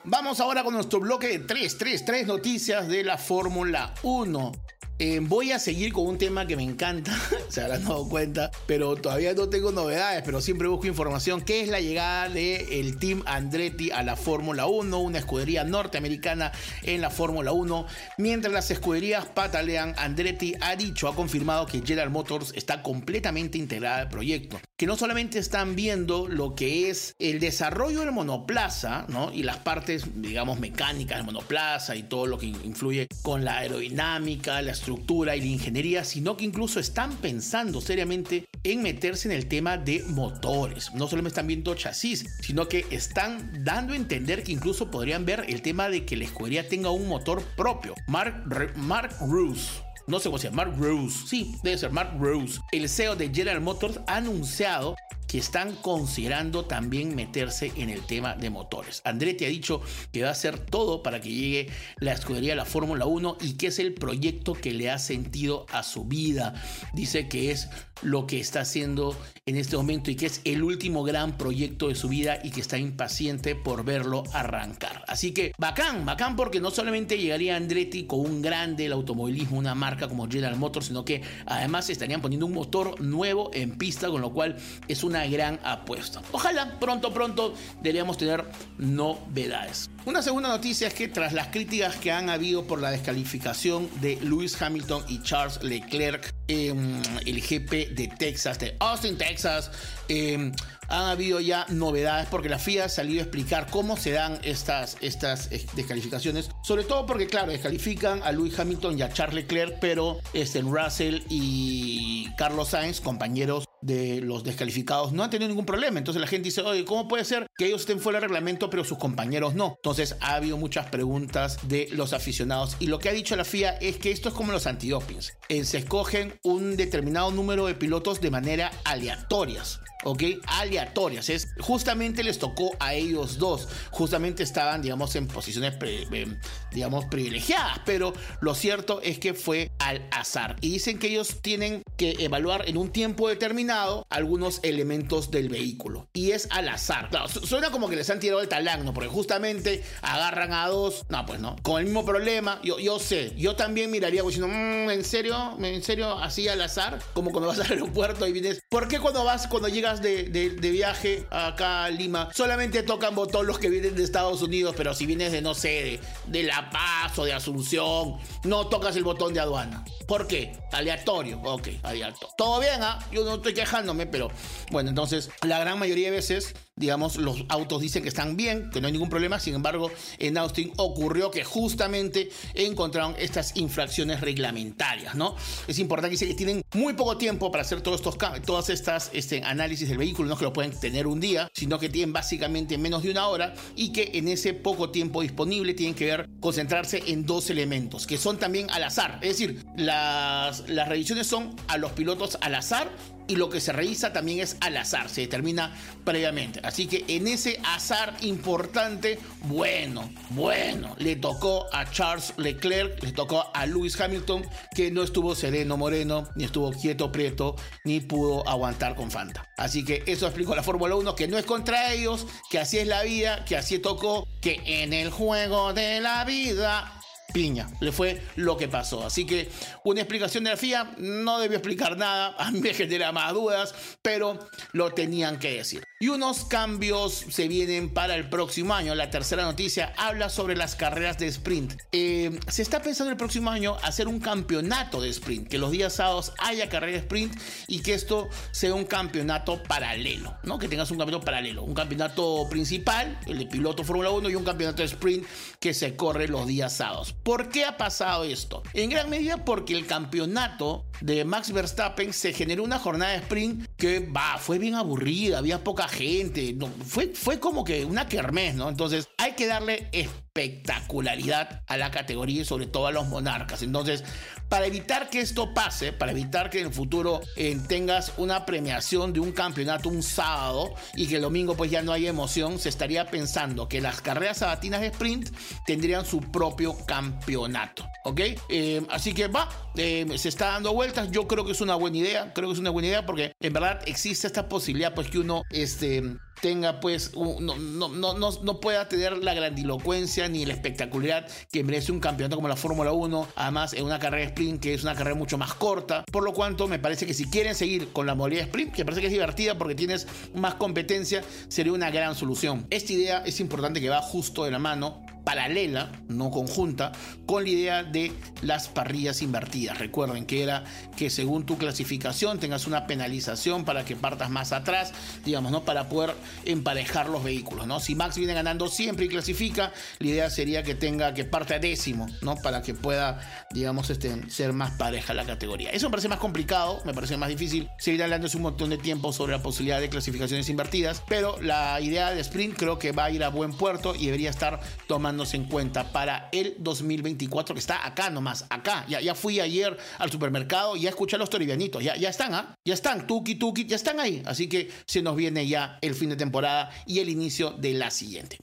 Vamos 0.10 0.39
ahora 0.39 0.63
con 0.63 0.74
nuestro 0.74 1.02
bloque 1.02 1.28
de 1.28 1.39
3, 1.39 1.78
3, 1.78 2.06
3 2.06 2.28
noticias 2.28 2.88
de 2.88 3.04
la 3.04 3.17
Fórmula 3.17 3.93
1. 4.04 4.54
Eh, 4.99 5.19
voy 5.21 5.51
a 5.51 5.60
seguir 5.60 5.93
con 5.93 6.07
un 6.07 6.17
tema 6.17 6.47
que 6.47 6.55
me 6.55 6.63
encanta, 6.63 7.15
se 7.49 7.62
habrán 7.62 7.83
dado 7.83 8.10
cuenta, 8.10 8.49
pero 8.65 8.95
todavía 8.95 9.31
no 9.36 9.47
tengo 9.47 9.71
novedades, 9.71 10.23
pero 10.25 10.41
siempre 10.41 10.67
busco 10.67 10.88
información, 10.88 11.41
que 11.41 11.62
es 11.62 11.69
la 11.69 11.79
llegada 11.79 12.29
del 12.29 12.97
Team 12.97 13.21
Andretti 13.27 13.91
a 13.91 14.01
la 14.01 14.15
Fórmula 14.15 14.65
1, 14.65 14.99
una 14.99 15.19
escudería 15.19 15.63
norteamericana 15.63 16.51
en 16.81 17.01
la 17.01 17.12
Fórmula 17.12 17.51
1. 17.51 17.86
Mientras 18.17 18.51
las 18.51 18.71
escuderías 18.71 19.27
patalean, 19.27 19.93
Andretti 19.99 20.55
ha 20.62 20.75
dicho, 20.75 21.07
ha 21.07 21.15
confirmado 21.15 21.67
que 21.67 21.83
General 21.86 22.10
Motors 22.10 22.51
está 22.55 22.81
completamente 22.81 23.60
integrada 23.60 23.99
al 23.99 24.10
proyecto, 24.10 24.60
que 24.77 24.88
no 24.88 24.97
solamente 24.97 25.38
están 25.38 25.75
viendo 25.75 26.27
lo 26.27 26.55
que 26.55 26.89
es 26.89 27.13
el 27.19 27.39
desarrollo 27.39 27.99
del 27.99 28.13
monoplaza, 28.13 29.05
¿no? 29.10 29.31
Y 29.31 29.43
las 29.43 29.57
partes, 29.57 30.05
digamos, 30.15 30.60
mecánicas 30.60 31.19
del 31.19 31.25
monoplaza 31.27 31.95
y 31.95 32.01
todo 32.01 32.25
lo 32.25 32.39
que 32.39 32.47
influye 32.47 33.07
con 33.21 33.45
la 33.45 33.60
aerodinámica, 33.60 34.60
la 34.63 34.71
y 34.88 35.26
la 35.26 35.36
ingeniería, 35.36 36.04
sino 36.04 36.38
que 36.38 36.45
incluso 36.45 36.80
están 36.80 37.15
pensando 37.17 37.82
seriamente 37.82 38.45
en 38.63 38.82
meterse 38.82 39.28
en 39.28 39.36
el 39.36 39.47
tema 39.47 39.78
de 39.78 40.04
motores. 40.04 40.93
No 40.93 41.08
solamente 41.08 41.34
están 41.34 41.47
viendo 41.47 41.76
chasis, 41.76 42.26
sino 42.41 42.67
que 42.67 42.86
están 42.91 43.63
dando 43.63 43.93
a 43.93 43.95
entender 43.95 44.43
que 44.43 44.52
incluso 44.52 44.89
podrían 44.89 45.26
ver 45.26 45.45
el 45.47 45.62
tema 45.62 45.89
de 45.89 46.06
que 46.06 46.15
la 46.15 46.26
escudería 46.26 46.67
tenga 46.67 46.91
un 46.91 47.08
motor 47.08 47.43
propio. 47.56 47.93
Mark, 48.08 48.45
Mark 48.76 49.15
Roos 49.19 49.84
no 50.08 50.19
sé 50.19 50.30
cómo 50.30 50.38
se 50.38 50.50
llama, 50.50 50.63
Mark 50.63 50.80
Rose, 50.80 51.28
sí, 51.28 51.56
debe 51.63 51.78
ser 51.78 51.91
Mark 51.91 52.13
Rose, 52.17 52.62
el 52.71 52.88
CEO 52.88 53.17
de 53.17 53.28
General 53.28 53.60
Motors, 53.60 54.00
ha 54.08 54.15
anunciado 54.15 54.95
que 55.28 55.38
están 55.38 55.76
considerando 55.76 56.66
también 56.66 57.16
meterse 57.16 57.72
en 57.76 57.90
el 57.90 58.06
tema 58.06 58.36
de 58.36 58.50
motores. 58.50 59.02
Andretti 59.04 59.46
ha 59.46 59.50
dicho 59.50 59.82
que 60.12 60.24
va 60.24 60.30
a 60.30 60.32
hacer 60.32 60.60
todo 60.60 61.04
para 61.04 61.20
que 61.20 61.30
llegue 61.30 61.70
la 61.98 62.13
escudería 62.13 62.54
a 62.54 62.56
la 62.56 62.66
Fórmula 62.66 63.06
1 63.06 63.38
y 63.42 63.54
que 63.54 63.68
es 63.68 63.80
el 63.80 63.94
proyecto 63.94 64.54
que 64.54 64.74
le 64.74 64.90
ha 64.90 65.00
sentido 65.00 65.66
a 65.72 65.84
su 65.84 66.06
vida. 66.06 66.54
Dice 66.94 67.28
que 67.28 67.52
es 67.52 67.70
lo 68.01 68.27
que 68.27 68.39
está 68.39 68.62
haciendo 68.62 69.15
en 69.45 69.55
este 69.55 69.77
momento 69.77 70.12
y 70.12 70.15
que 70.15 70.25
es 70.25 70.41
el 70.43 70.63
último 70.63 71.03
gran 71.03 71.38
proyecto 71.38 71.88
de 71.88 71.95
su 71.95 72.10
vida 72.10 72.39
y 72.43 72.51
que 72.51 72.62
está 72.62 72.77
impaciente 72.77 73.55
por 73.55 73.83
verlo 73.86 74.23
arrancar. 74.33 75.03
Así 75.07 75.33
que 75.33 75.53
bacán, 75.57 76.05
bacán 76.05 76.36
porque 76.36 76.60
no 76.60 76.71
solamente 76.71 77.17
llegaría 77.17 77.55
Andretti 77.55 78.05
con 78.05 78.19
un 78.19 78.41
grande 78.41 78.83
del 78.83 78.93
automovilismo, 78.93 79.57
una 79.57 79.75
marca 79.75 80.07
como 80.07 80.27
General 80.27 80.55
Motors, 80.57 80.88
sino 80.88 81.05
que 81.05 81.21
además 81.45 81.89
estarían 81.89 82.21
poniendo 82.21 82.45
un 82.45 82.53
motor 82.53 82.99
nuevo 83.01 83.49
en 83.53 83.77
pista, 83.77 84.10
con 84.10 84.21
lo 84.21 84.31
cual 84.31 84.57
es 84.88 85.03
una 85.03 85.25
gran 85.27 85.60
apuesta. 85.63 86.21
Ojalá 86.31 86.77
pronto, 86.79 87.13
pronto 87.13 87.53
deberíamos 87.81 88.17
tener 88.17 88.45
novedades. 88.77 89.89
Una 90.08 90.22
segunda 90.22 90.48
noticia 90.48 90.88
es 90.88 90.93
que 90.93 91.10
tras 91.10 91.34
las 91.34 91.48
críticas 91.48 91.98
que 91.98 92.13
han 92.13 92.30
habido 92.30 92.63
por 92.63 92.80
la 92.80 92.91
descalificación 92.91 93.89
de 94.00 94.15
Lewis 94.22 94.60
Hamilton 94.62 95.04
y 95.10 95.22
Charles 95.22 95.62
Leclerc 95.62 96.34
en 96.48 97.02
el 97.26 97.41
GP 97.41 97.93
de 97.93 98.10
Texas, 98.17 98.58
de 98.58 98.78
Austin, 98.80 99.17
Texas, 99.17 99.70
em, 100.08 100.54
han 100.88 101.08
habido 101.08 101.41
ya 101.41 101.65
novedades 101.67 102.30
porque 102.32 102.48
la 102.48 102.58
FIA 102.58 102.86
ha 102.86 102.89
salido 102.89 103.20
a 103.20 103.24
explicar 103.24 103.67
cómo 103.70 103.98
se 103.98 104.12
dan 104.12 104.39
estas, 104.43 104.96
estas 105.02 105.52
eh, 105.52 105.65
descalificaciones. 105.76 106.52
Sobre 106.63 106.86
todo 106.86 107.06
porque, 107.06 107.28
claro, 107.28 107.52
descalifican 107.52 108.24
a 108.24 108.32
Lewis 108.32 108.58
Hamilton 108.58 108.98
y 108.98 109.02
a 109.02 109.12
Charles 109.12 109.36
Leclerc, 109.36 109.78
pero 109.82 110.22
este, 110.32 110.62
Russell 110.62 111.24
y 111.30 112.30
Carlos 112.38 112.70
Sainz, 112.70 113.02
compañeros 113.02 113.67
de 113.82 114.22
los 114.22 114.44
descalificados 114.44 115.12
no 115.12 115.24
han 115.24 115.30
tenido 115.30 115.50
ningún 115.50 115.66
problema. 115.66 115.98
Entonces 115.98 116.22
la 116.22 116.28
gente 116.28 116.46
dice, 116.46 116.62
oye, 116.62 116.86
¿cómo 116.86 117.08
puede 117.08 117.26
ser 117.26 117.48
que 117.58 117.68
ellos 117.68 117.82
estén 117.82 118.00
fuera 118.00 118.20
del 118.20 118.30
reglamento 118.30 118.70
pero 118.70 118.84
sus 118.84 118.98
compañeros 118.98 119.54
no? 119.56 119.76
Entonces 119.78 120.16
ha 120.22 120.36
habido 120.36 120.58
muchas 120.58 120.88
preguntas 120.88 121.60
de 121.68 121.88
los 121.92 122.13
aficionados 122.13 122.78
y 122.80 122.88
lo 122.88 123.00
que 123.00 123.10
ha 123.10 123.13
dicho 123.13 123.36
la 123.36 123.46
FIA 123.46 123.78
es 123.78 123.98
que 123.98 124.12
esto 124.12 124.30
es 124.30 124.36
como 124.36 124.52
los 124.52 124.68
antidopings. 124.68 125.34
Se 125.63 125.78
escogen 125.78 126.40
un 126.44 126.78
determinado 126.78 127.32
número 127.32 127.66
de 127.66 127.76
pilotos 127.76 128.22
de 128.22 128.32
manera 128.32 128.72
aleatorias. 128.84 129.80
¿ok? 130.04 130.24
Aleatorias. 130.46 131.30
Es, 131.30 131.50
justamente 131.60 132.24
les 132.24 132.40
tocó 132.40 132.72
a 132.80 132.94
ellos 132.94 133.38
dos. 133.38 133.68
Justamente 133.92 134.44
estaban, 134.44 134.82
digamos, 134.82 135.16
en 135.16 135.28
posiciones, 135.28 135.74
eh, 135.82 136.38
digamos, 136.72 137.06
privilegiadas. 137.06 137.82
Pero 137.86 138.13
lo 138.42 138.56
cierto 138.56 139.02
es 139.02 139.20
que 139.20 139.34
fue 139.34 139.72
al 139.80 140.08
azar. 140.12 140.56
Y 140.62 140.70
dicen 140.72 141.00
que 141.00 141.08
ellos 141.08 141.42
tienen 141.42 141.84
que 141.98 142.16
evaluar 142.20 142.68
en 142.70 142.78
un 142.78 142.92
tiempo 142.92 143.28
determinado 143.28 143.66
algunos 143.69 144.60
elementos 144.63 145.32
del 145.32 145.49
vehículo. 145.49 146.08
Y 146.13 146.32
es 146.32 146.47
al 146.51 146.69
azar. 146.69 147.10
Claro, 147.10 147.27
suena 147.27 147.71
como 147.71 147.89
que 147.89 147.95
les 147.95 148.10
han 148.10 148.19
tirado 148.19 148.41
el 148.41 148.47
talán, 148.47 148.93
Porque 148.93 149.10
justamente 149.10 149.84
agarran 150.01 150.53
a 150.53 150.67
dos. 150.67 151.06
No, 151.10 151.25
pues 151.25 151.39
no. 151.39 151.56
Con 151.62 151.80
el 151.80 151.86
mismo 151.86 152.06
problema. 152.06 152.60
Yo, 152.63 152.80
yo 152.80 152.99
sé. 152.99 153.34
Yo 153.38 153.56
también 153.56 153.91
miraría 153.91 154.21
diciendo, 154.23 154.47
mmm, 154.47 154.89
¿en 154.89 155.03
serio? 155.03 155.58
¿En 155.60 155.84
serio? 155.84 156.17
Así 156.17 156.47
al 156.47 156.62
azar. 156.62 156.99
Como 157.13 157.32
cuando 157.32 157.47
vas 157.47 157.60
al 157.60 157.71
aeropuerto 157.71 158.27
y 158.27 158.32
vienes. 158.32 158.62
¿Por 158.69 158.88
qué 158.88 158.99
cuando 158.99 159.23
vas, 159.23 159.47
cuando 159.47 159.67
llegas 159.67 160.01
de, 160.01 160.58
viaje 160.60 161.25
acá 161.32 161.86
a 161.86 161.89
Lima, 161.89 162.30
solamente 162.34 162.84
tocan 162.84 163.15
botón 163.15 163.47
los 163.47 163.60
que 163.60 163.69
vienen 163.69 163.95
de 163.95 164.03
Estados 164.03 164.41
Unidos, 164.41 164.75
pero 164.77 164.93
si 164.93 165.06
vienes 165.06 165.32
de, 165.32 165.41
no 165.41 165.53
sé, 165.53 165.99
de, 166.27 166.43
La 166.43 166.69
Paz 166.69 167.17
o 167.17 167.25
de 167.25 167.34
Asunción, 167.34 168.17
no 168.43 168.67
tocas 168.67 168.95
el 168.95 169.03
botón 169.03 169.34
de 169.34 169.39
aduana. 169.39 169.84
¿Por 170.08 170.27
qué? 170.27 170.58
Aleatorio. 170.71 171.41
Ok, 171.43 171.69
aleatorio. 171.84 172.30
Todo 172.38 172.60
bien, 172.60 172.82
¿ah? 172.82 172.99
Yo 173.12 173.23
no 173.23 173.36
estoy 173.36 173.53
quejándome, 173.58 174.06
pero 174.06 174.30
bueno, 174.72 174.89
entonces 174.89 175.30
la 175.41 175.60
gran 175.60 175.80
mayoría 175.80 176.12
de 176.12 176.17
veces 176.17 176.54
digamos, 176.78 177.17
los 177.17 177.43
autos 177.50 177.82
dicen 177.82 178.04
que 178.04 178.10
están 178.10 178.38
bien, 178.38 178.70
que 178.70 178.80
no 178.80 178.88
hay 178.88 178.93
ningún 178.93 179.10
problema, 179.10 179.39
sin 179.39 179.56
embargo, 179.56 179.91
en 180.20 180.38
Austin 180.38 180.72
ocurrió 180.78 181.32
que 181.32 181.43
justamente 181.43 182.30
encontraron 182.54 183.15
estas 183.17 183.58
infracciones 183.58 184.22
reglamentarias, 184.22 185.15
¿no? 185.15 185.36
Es 185.67 185.80
importante 185.80 186.15
que, 186.15 186.28
que 186.28 186.34
tienen 186.36 186.62
muy 186.76 186.93
poco 186.93 187.17
tiempo 187.17 187.52
para 187.52 187.63
hacer 187.63 187.82
todos 187.82 188.00
estos 188.00 188.17
todas 188.46 188.70
estas 188.70 189.10
este, 189.13 189.43
análisis 189.43 189.89
del 189.89 189.98
vehículo, 189.98 190.30
no 190.30 190.38
que 190.38 190.46
lo 190.46 190.54
pueden 190.54 190.72
tener 190.80 191.08
un 191.08 191.20
día, 191.20 191.50
sino 191.54 191.80
que 191.80 191.89
tienen 191.89 192.13
básicamente 192.13 192.78
menos 192.78 193.02
de 193.02 193.10
una 193.10 193.28
hora 193.28 193.54
y 193.76 193.91
que 193.91 194.12
en 194.13 194.28
ese 194.28 194.54
poco 194.54 194.91
tiempo 194.91 195.24
disponible 195.24 195.74
tienen 195.74 195.96
que 195.96 196.06
ver, 196.06 196.30
concentrarse 196.39 197.04
en 197.08 197.26
dos 197.26 197.50
elementos, 197.50 198.06
que 198.06 198.17
son 198.17 198.38
también 198.38 198.70
al 198.70 198.84
azar, 198.84 199.17
es 199.24 199.39
decir, 199.39 199.65
las, 199.76 200.70
las 200.70 200.88
revisiones 200.88 201.26
son 201.26 201.56
a 201.67 201.78
los 201.78 201.91
pilotos 201.93 202.38
al 202.41 202.54
azar 202.54 202.88
y 203.28 203.36
lo 203.36 203.50
que 203.50 203.62
se 203.62 203.74
revisa 203.74 204.13
también 204.13 204.40
es 204.40 204.58
al 204.62 204.78
azar, 204.78 205.10
se 205.10 205.22
determina 205.22 205.76
previamente. 206.04 206.60
Así 206.63 206.88
que 206.88 207.06
en 207.08 207.28
ese 207.28 207.60
azar 207.63 208.16
importante, 208.22 209.20
bueno, 209.44 210.10
bueno, 210.30 210.96
le 210.98 211.16
tocó 211.16 211.66
a 211.74 211.90
Charles 211.92 212.34
Leclerc, 212.38 213.04
le 213.04 213.12
tocó 213.12 213.46
a 213.54 213.66
Lewis 213.66 214.00
Hamilton, 214.00 214.46
que 214.76 214.92
no 214.92 215.04
estuvo 215.04 215.36
sereno 215.36 215.78
moreno, 215.78 216.28
ni 216.36 216.46
estuvo 216.46 216.72
quieto 216.72 217.12
prieto, 217.12 217.56
ni 217.84 218.00
pudo 218.00 218.48
aguantar 218.48 218.96
con 218.96 219.12
Fanta. 219.12 219.50
Así 219.58 219.84
que 219.84 220.04
eso 220.06 220.26
explicó 220.26 220.56
la 220.56 220.63
Fórmula 220.63 220.96
1, 220.96 221.16
que 221.16 221.28
no 221.28 221.38
es 221.38 221.46
contra 221.46 221.94
ellos, 221.94 222.28
que 222.50 222.60
así 222.60 222.78
es 222.78 222.88
la 222.88 223.04
vida, 223.04 223.44
que 223.46 223.58
así 223.58 223.80
tocó, 223.80 224.28
que 224.42 224.62
en 224.66 224.94
el 224.94 225.10
juego 225.10 225.74
de 225.74 226.00
la 226.00 226.24
vida 226.26 226.96
piña. 227.34 227.68
Le 227.80 227.92
fue 227.92 228.22
lo 228.36 228.58
que 228.58 228.68
pasó. 228.68 229.06
Así 229.06 229.26
que 229.26 229.50
una 229.84 230.02
explicación 230.02 230.44
de 230.44 230.52
la 230.52 230.58
FIA 230.58 230.96
no 230.98 231.40
debió 231.40 231.58
explicar 231.58 231.98
nada. 231.98 232.36
A 232.38 232.52
mí 232.52 232.60
me 232.60 232.74
genera 232.74 233.12
más 233.12 233.34
dudas, 233.34 233.74
pero 234.02 234.40
lo 234.74 234.94
tenían 234.94 235.40
que 235.40 235.58
decir. 235.58 235.84
Y 236.00 236.10
unos 236.10 236.46
cambios 236.46 237.26
se 237.30 237.48
vienen 237.48 237.92
para 237.92 238.16
el 238.16 238.30
próximo 238.30 238.76
año. 238.76 238.94
La 238.94 239.10
tercera 239.10 239.44
noticia 239.44 239.94
habla 239.98 240.30
sobre 240.30 240.56
las 240.56 240.76
carreras 240.76 241.18
de 241.18 241.26
sprint. 241.28 241.74
Eh, 241.92 242.40
se 242.48 242.62
está 242.62 242.82
pensando 242.82 243.12
el 243.12 243.18
próximo 243.18 243.50
año 243.50 243.78
hacer 243.82 244.08
un 244.08 244.20
campeonato 244.20 245.02
de 245.02 245.10
sprint, 245.10 245.48
que 245.48 245.58
los 245.58 245.72
días 245.72 245.94
sábados 245.94 246.34
haya 246.38 246.70
carrera 246.70 246.94
de 246.94 247.00
sprint 247.00 247.36
y 247.68 247.82
que 247.82 247.96
esto 247.96 248.30
sea 248.52 248.76
un 248.76 248.86
campeonato 248.86 249.63
paralelo, 249.63 250.38
¿no? 250.44 250.60
Que 250.60 250.68
tengas 250.68 250.92
un 250.92 251.00
campeonato 251.00 251.26
paralelo, 251.26 251.63
un 251.63 251.74
campeonato 251.74 252.48
principal, 252.48 253.20
el 253.26 253.40
de 253.40 253.46
piloto 253.48 253.84
Fórmula 253.84 254.12
1 254.12 254.30
y 254.30 254.36
un 254.36 254.44
campeonato 254.44 254.84
de 254.84 254.90
sprint 254.90 255.26
que 255.60 255.74
se 255.74 255.96
corre 255.96 256.28
los 256.28 256.46
días 256.46 256.74
sábados. 256.74 257.16
¿Por 257.28 257.50
qué 257.50 257.66
ha 257.66 257.76
pasado 257.76 258.24
esto? 258.24 258.63
En 258.74 258.90
gran 258.90 259.10
medida 259.10 259.44
porque 259.44 259.74
el 259.74 259.86
campeonato 259.86 260.86
de 261.02 261.26
Max 261.26 261.52
Verstappen 261.52 262.13
se 262.13 262.32
generó 262.32 262.63
una 262.63 262.80
jornada 262.80 263.12
de 263.12 263.18
sprint 263.18 263.66
que 263.76 264.00
va, 264.00 264.38
fue 264.38 264.60
bien 264.60 264.76
aburrida, 264.76 265.40
había 265.40 265.62
poca 265.62 265.90
gente, 265.90 266.56
fue, 266.86 267.08
fue 267.08 267.42
como 267.42 267.66
que 267.66 267.84
una 267.84 268.08
kermés, 268.08 268.56
¿no? 268.56 268.70
Entonces 268.70 269.10
hay 269.18 269.34
que 269.34 269.46
darle 269.46 269.90
espectacularidad 270.38 271.62
a 271.67 271.78
la 271.78 271.91
categoría 271.91 272.41
y 272.41 272.45
sobre 272.45 272.67
todo 272.67 272.88
a 272.88 272.91
los 272.91 273.08
monarcas. 273.08 273.62
Entonces, 273.63 274.04
para 274.50 274.65
evitar 274.65 275.10
que 275.10 275.19
esto 275.19 275.54
pase, 275.54 275.91
para 275.91 276.12
evitar 276.12 276.50
que 276.50 276.60
en 276.60 276.67
el 276.67 276.73
futuro 276.73 277.21
eh, 277.36 277.58
tengas 277.67 278.13
una 278.17 278.45
premiación 278.45 279.12
de 279.13 279.19
un 279.19 279.32
campeonato 279.32 279.89
un 279.89 280.04
sábado 280.04 280.73
y 280.95 281.08
que 281.08 281.17
el 281.17 281.21
domingo 281.21 281.56
pues 281.56 281.71
ya 281.71 281.82
no 281.82 281.91
haya 281.91 282.10
emoción, 282.10 282.60
se 282.60 282.69
estaría 282.69 283.08
pensando 283.08 283.67
que 283.67 283.82
las 283.82 284.02
carreras 284.02 284.38
sabatinas 284.38 284.82
de 284.82 284.88
sprint 284.88 285.30
tendrían 285.65 286.06
su 286.06 286.21
propio 286.21 286.78
campeonato. 286.86 287.86
¿Ok? 288.06 288.21
Eh, 288.50 288.86
así 288.89 289.13
que 289.13 289.28
va, 289.28 289.50
eh, 289.76 290.06
se 290.17 290.30
está 290.30 290.52
dando 290.52 290.73
vueltas. 290.73 291.12
Yo 291.12 291.28
creo 291.28 291.45
que 291.45 291.52
es 291.52 291.62
una 291.62 291.76
buena 291.76 291.97
idea. 291.97 292.34
Creo 292.34 292.47
que 292.47 292.54
es 292.54 292.60
una 292.60 292.69
buena 292.69 292.88
idea 292.88 293.06
porque 293.06 293.34
en 293.39 293.54
verdad 293.54 293.82
existe 293.86 294.28
esta 294.28 294.47
posibilidad 294.47 294.93
pues 294.93 295.10
que 295.10 295.19
uno 295.19 295.43
este, 295.50 296.17
tenga 296.41 296.80
pues 296.80 297.12
no, 297.15 297.58
no, 297.58 297.89
no, 297.89 298.13
no, 298.13 298.60
pueda 298.60 298.88
tener 298.88 299.17
la 299.23 299.34
grandilocuencia 299.34 300.28
ni 300.28 300.45
la 300.45 300.54
espectacularidad 300.54 301.28
que 301.52 301.63
merece 301.63 301.91
un 301.91 302.00
campeonato 302.00 302.36
como 302.36 302.47
la 302.47 302.56
Fórmula 302.56 302.91
1, 302.91 303.28
además 303.36 303.73
en 303.73 303.86
una 303.86 304.00
carrera 304.00 304.23
de 304.23 304.30
sprint 304.30 304.62
que 304.62 304.73
es 304.73 304.84
una 304.84 304.95
carrera 304.95 305.15
mucho 305.15 305.38
más 305.38 305.54
corta, 305.54 306.04
por 306.12 306.23
lo 306.23 306.34
cuanto 306.34 306.67
me 306.67 306.80
parece 306.80 307.06
que 307.06 307.13
si 307.13 307.26
quieren 307.30 307.56
seguir 307.56 307.89
con 307.91 308.06
la 308.06 308.15
modalidad 308.15 308.43
sprint, 308.43 308.73
que 308.73 308.86
parece 308.86 309.02
que 309.02 309.08
es 309.08 309.13
divertida 309.13 309.58
porque 309.58 309.76
tienes 309.76 310.08
más 310.34 310.56
competencia, 310.56 311.23
sería 311.47 311.73
una 311.73 311.91
gran 311.91 312.15
solución. 312.15 312.67
Esta 312.69 312.93
idea 312.93 313.23
es 313.26 313.39
importante 313.39 313.82
que 313.82 313.89
va 313.89 314.02
justo 314.02 314.43
de 314.43 314.52
la 314.52 314.60
mano 314.60 315.07
paralela, 315.28 315.92
no 316.08 316.32
conjunta, 316.32 316.94
con 317.26 317.44
la 317.44 317.50
idea 317.50 317.84
de 317.84 318.13
las 318.42 318.70
parrillas 318.70 319.22
invertidas. 319.22 319.78
Recuerden 319.78 320.26
que 320.26 320.42
era 320.42 320.63
que 320.96 321.10
según 321.10 321.46
tu 321.46 321.58
clasificación 321.58 322.40
tengas 322.40 322.66
una 322.66 322.88
penalización 322.88 323.66
para 323.66 323.84
que 323.84 323.98
partas 323.98 324.30
más 324.30 324.54
atrás, 324.54 324.94
digamos, 325.26 325.52
¿no? 325.52 325.66
Para 325.66 325.90
poder 325.90 326.16
emparejar 326.46 327.10
los 327.10 327.26
vehículos, 327.26 327.68
¿no? 327.68 327.82
Si 327.82 327.94
Max 327.94 328.18
viene 328.18 328.34
ganando 328.34 328.70
siempre 328.70 329.08
y 329.08 329.10
clasifica, 329.10 329.74
la 330.00 330.08
idea 330.08 330.30
sería 330.30 330.63
que 330.63 330.76
tenga 330.76 331.13
que 331.13 331.26
parte 331.26 331.56
a 331.56 331.60
décimo, 331.60 332.08
¿no? 332.22 332.38
Para 332.38 332.62
que 332.62 332.74
pueda, 332.74 333.20
digamos, 333.52 333.90
este, 333.90 334.30
ser 334.30 334.54
más 334.54 334.72
pareja 334.78 335.13
la 335.13 335.26
categoría. 335.26 335.72
Eso 335.72 335.88
me 335.88 335.92
parece 335.92 336.08
más 336.08 336.20
complicado, 336.20 336.82
me 336.86 336.94
parece 336.94 337.18
más 337.18 337.28
difícil 337.28 337.68
seguir 337.80 338.02
hablando 338.02 338.30
un 338.34 338.44
montón 338.44 338.70
de 338.70 338.78
tiempo 338.78 339.12
sobre 339.12 339.34
la 339.34 339.44
posibilidad 339.44 339.82
de 339.82 339.90
clasificaciones 339.90 340.48
invertidas, 340.48 341.04
pero 341.06 341.36
la 341.42 341.82
idea 341.82 342.12
de 342.12 342.22
sprint 342.22 342.56
creo 342.58 342.80
que 342.80 342.94
va 342.94 343.06
a 343.06 343.12
ir 343.12 343.26
a 343.26 343.30
buen 343.30 343.52
puerto 343.52 343.94
y 343.94 344.06
debería 344.06 344.30
estar 344.30 344.62
tomando 344.88 345.16
en 345.34 345.45
cuenta 345.45 345.91
para 345.91 346.30
el 346.32 346.56
2024 346.60 347.56
que 347.56 347.60
está 347.60 347.86
acá 347.86 348.10
nomás, 348.10 348.45
acá. 348.49 348.86
Ya, 348.88 349.01
ya 349.01 349.15
fui 349.15 349.39
ayer 349.39 349.77
al 349.97 350.12
supermercado 350.12 350.75
ya 350.75 350.89
escuché 350.89 351.15
a 351.15 351.19
los 351.19 351.30
toribianitos, 351.30 351.84
ya, 351.84 351.95
ya 351.95 352.10
están, 352.10 352.34
¿ah? 352.34 352.56
Ya 352.65 352.73
están, 352.73 353.08
tuki 353.08 353.36
tuki, 353.36 353.65
ya 353.65 353.75
están 353.75 353.99
ahí. 353.99 354.21
Así 354.25 354.47
que 354.47 354.69
se 354.86 355.01
nos 355.01 355.15
viene 355.15 355.47
ya 355.47 355.77
el 355.82 355.95
fin 355.95 356.10
de 356.10 356.15
temporada 356.15 356.69
y 356.86 356.99
el 356.99 357.10
inicio 357.10 357.51
de 357.51 357.73
la 357.73 357.91
siguiente. 357.91 358.38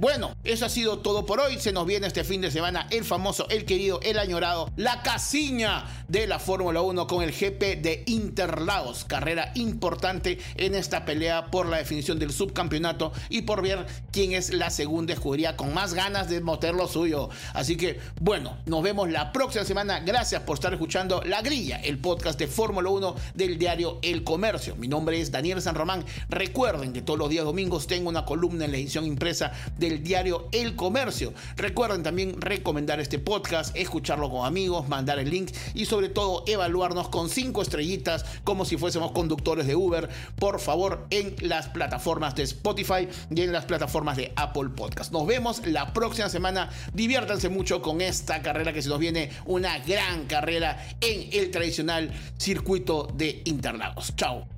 Bueno, 0.00 0.36
eso 0.44 0.64
ha 0.64 0.68
sido 0.68 1.00
todo 1.00 1.26
por 1.26 1.40
hoy. 1.40 1.58
Se 1.58 1.72
nos 1.72 1.84
viene 1.84 2.06
este 2.06 2.22
fin 2.22 2.40
de 2.40 2.52
semana 2.52 2.86
el 2.90 3.02
famoso, 3.02 3.48
el 3.48 3.64
querido, 3.64 3.98
el 4.04 4.20
añorado, 4.20 4.70
la 4.76 5.02
casiña 5.02 6.04
de 6.06 6.28
la 6.28 6.38
Fórmula 6.38 6.82
1 6.82 7.08
con 7.08 7.24
el 7.24 7.32
GP 7.32 7.82
de 7.82 8.04
Interlagos. 8.06 9.04
Carrera 9.04 9.50
importante 9.56 10.38
en 10.54 10.76
esta 10.76 11.04
pelea 11.04 11.50
por 11.50 11.66
la 11.66 11.78
definición 11.78 12.20
del 12.20 12.32
subcampeonato 12.32 13.12
y 13.28 13.42
por 13.42 13.60
ver 13.60 13.86
quién 14.12 14.34
es 14.34 14.54
la 14.54 14.70
segunda 14.70 15.14
escudería 15.14 15.56
con 15.56 15.74
más 15.74 15.94
ganas 15.94 16.30
de 16.30 16.42
mover 16.42 16.76
lo 16.76 16.86
suyo. 16.86 17.28
Así 17.52 17.76
que, 17.76 17.98
bueno, 18.20 18.56
nos 18.66 18.84
vemos 18.84 19.10
la 19.10 19.32
próxima 19.32 19.64
semana. 19.64 19.98
Gracias 19.98 20.42
por 20.42 20.54
estar 20.54 20.72
escuchando 20.72 21.22
La 21.24 21.42
Grilla, 21.42 21.80
el 21.80 21.98
podcast 21.98 22.38
de 22.38 22.46
Fórmula 22.46 22.88
1 22.88 23.16
del 23.34 23.58
diario 23.58 23.98
El 24.02 24.22
Comercio. 24.22 24.76
Mi 24.76 24.86
nombre 24.86 25.20
es 25.20 25.32
Daniel 25.32 25.60
San 25.60 25.74
Román. 25.74 26.04
Recuerden 26.28 26.92
que 26.92 27.02
todos 27.02 27.18
los 27.18 27.30
días 27.30 27.44
domingos 27.44 27.88
tengo 27.88 28.08
una 28.08 28.24
columna 28.24 28.64
en 28.64 28.70
la 28.70 28.76
edición 28.76 29.04
impresa 29.04 29.50
de 29.76 29.87
del 29.88 30.02
diario 30.02 30.48
El 30.52 30.76
Comercio. 30.76 31.32
Recuerden 31.56 32.02
también 32.02 32.40
recomendar 32.40 33.00
este 33.00 33.18
podcast, 33.18 33.74
escucharlo 33.76 34.30
con 34.30 34.46
amigos, 34.46 34.88
mandar 34.88 35.18
el 35.18 35.30
link 35.30 35.50
y 35.74 35.86
sobre 35.86 36.08
todo 36.08 36.44
evaluarnos 36.46 37.08
con 37.08 37.28
cinco 37.28 37.62
estrellitas 37.62 38.24
como 38.44 38.64
si 38.64 38.76
fuésemos 38.76 39.12
conductores 39.12 39.66
de 39.66 39.76
Uber, 39.76 40.08
por 40.38 40.60
favor, 40.60 41.06
en 41.10 41.34
las 41.40 41.68
plataformas 41.68 42.34
de 42.34 42.42
Spotify 42.42 43.08
y 43.30 43.42
en 43.42 43.52
las 43.52 43.64
plataformas 43.64 44.16
de 44.16 44.32
Apple 44.36 44.70
Podcast. 44.76 45.12
Nos 45.12 45.26
vemos 45.26 45.66
la 45.66 45.92
próxima 45.92 46.28
semana. 46.28 46.70
Diviértanse 46.92 47.48
mucho 47.48 47.82
con 47.82 48.00
esta 48.00 48.42
carrera 48.42 48.72
que 48.72 48.82
se 48.82 48.88
nos 48.88 48.98
viene 48.98 49.30
una 49.46 49.78
gran 49.78 50.26
carrera 50.26 50.84
en 51.00 51.28
el 51.32 51.50
tradicional 51.50 52.12
circuito 52.38 53.08
de 53.14 53.42
Interlagos. 53.44 54.14
Chao. 54.16 54.57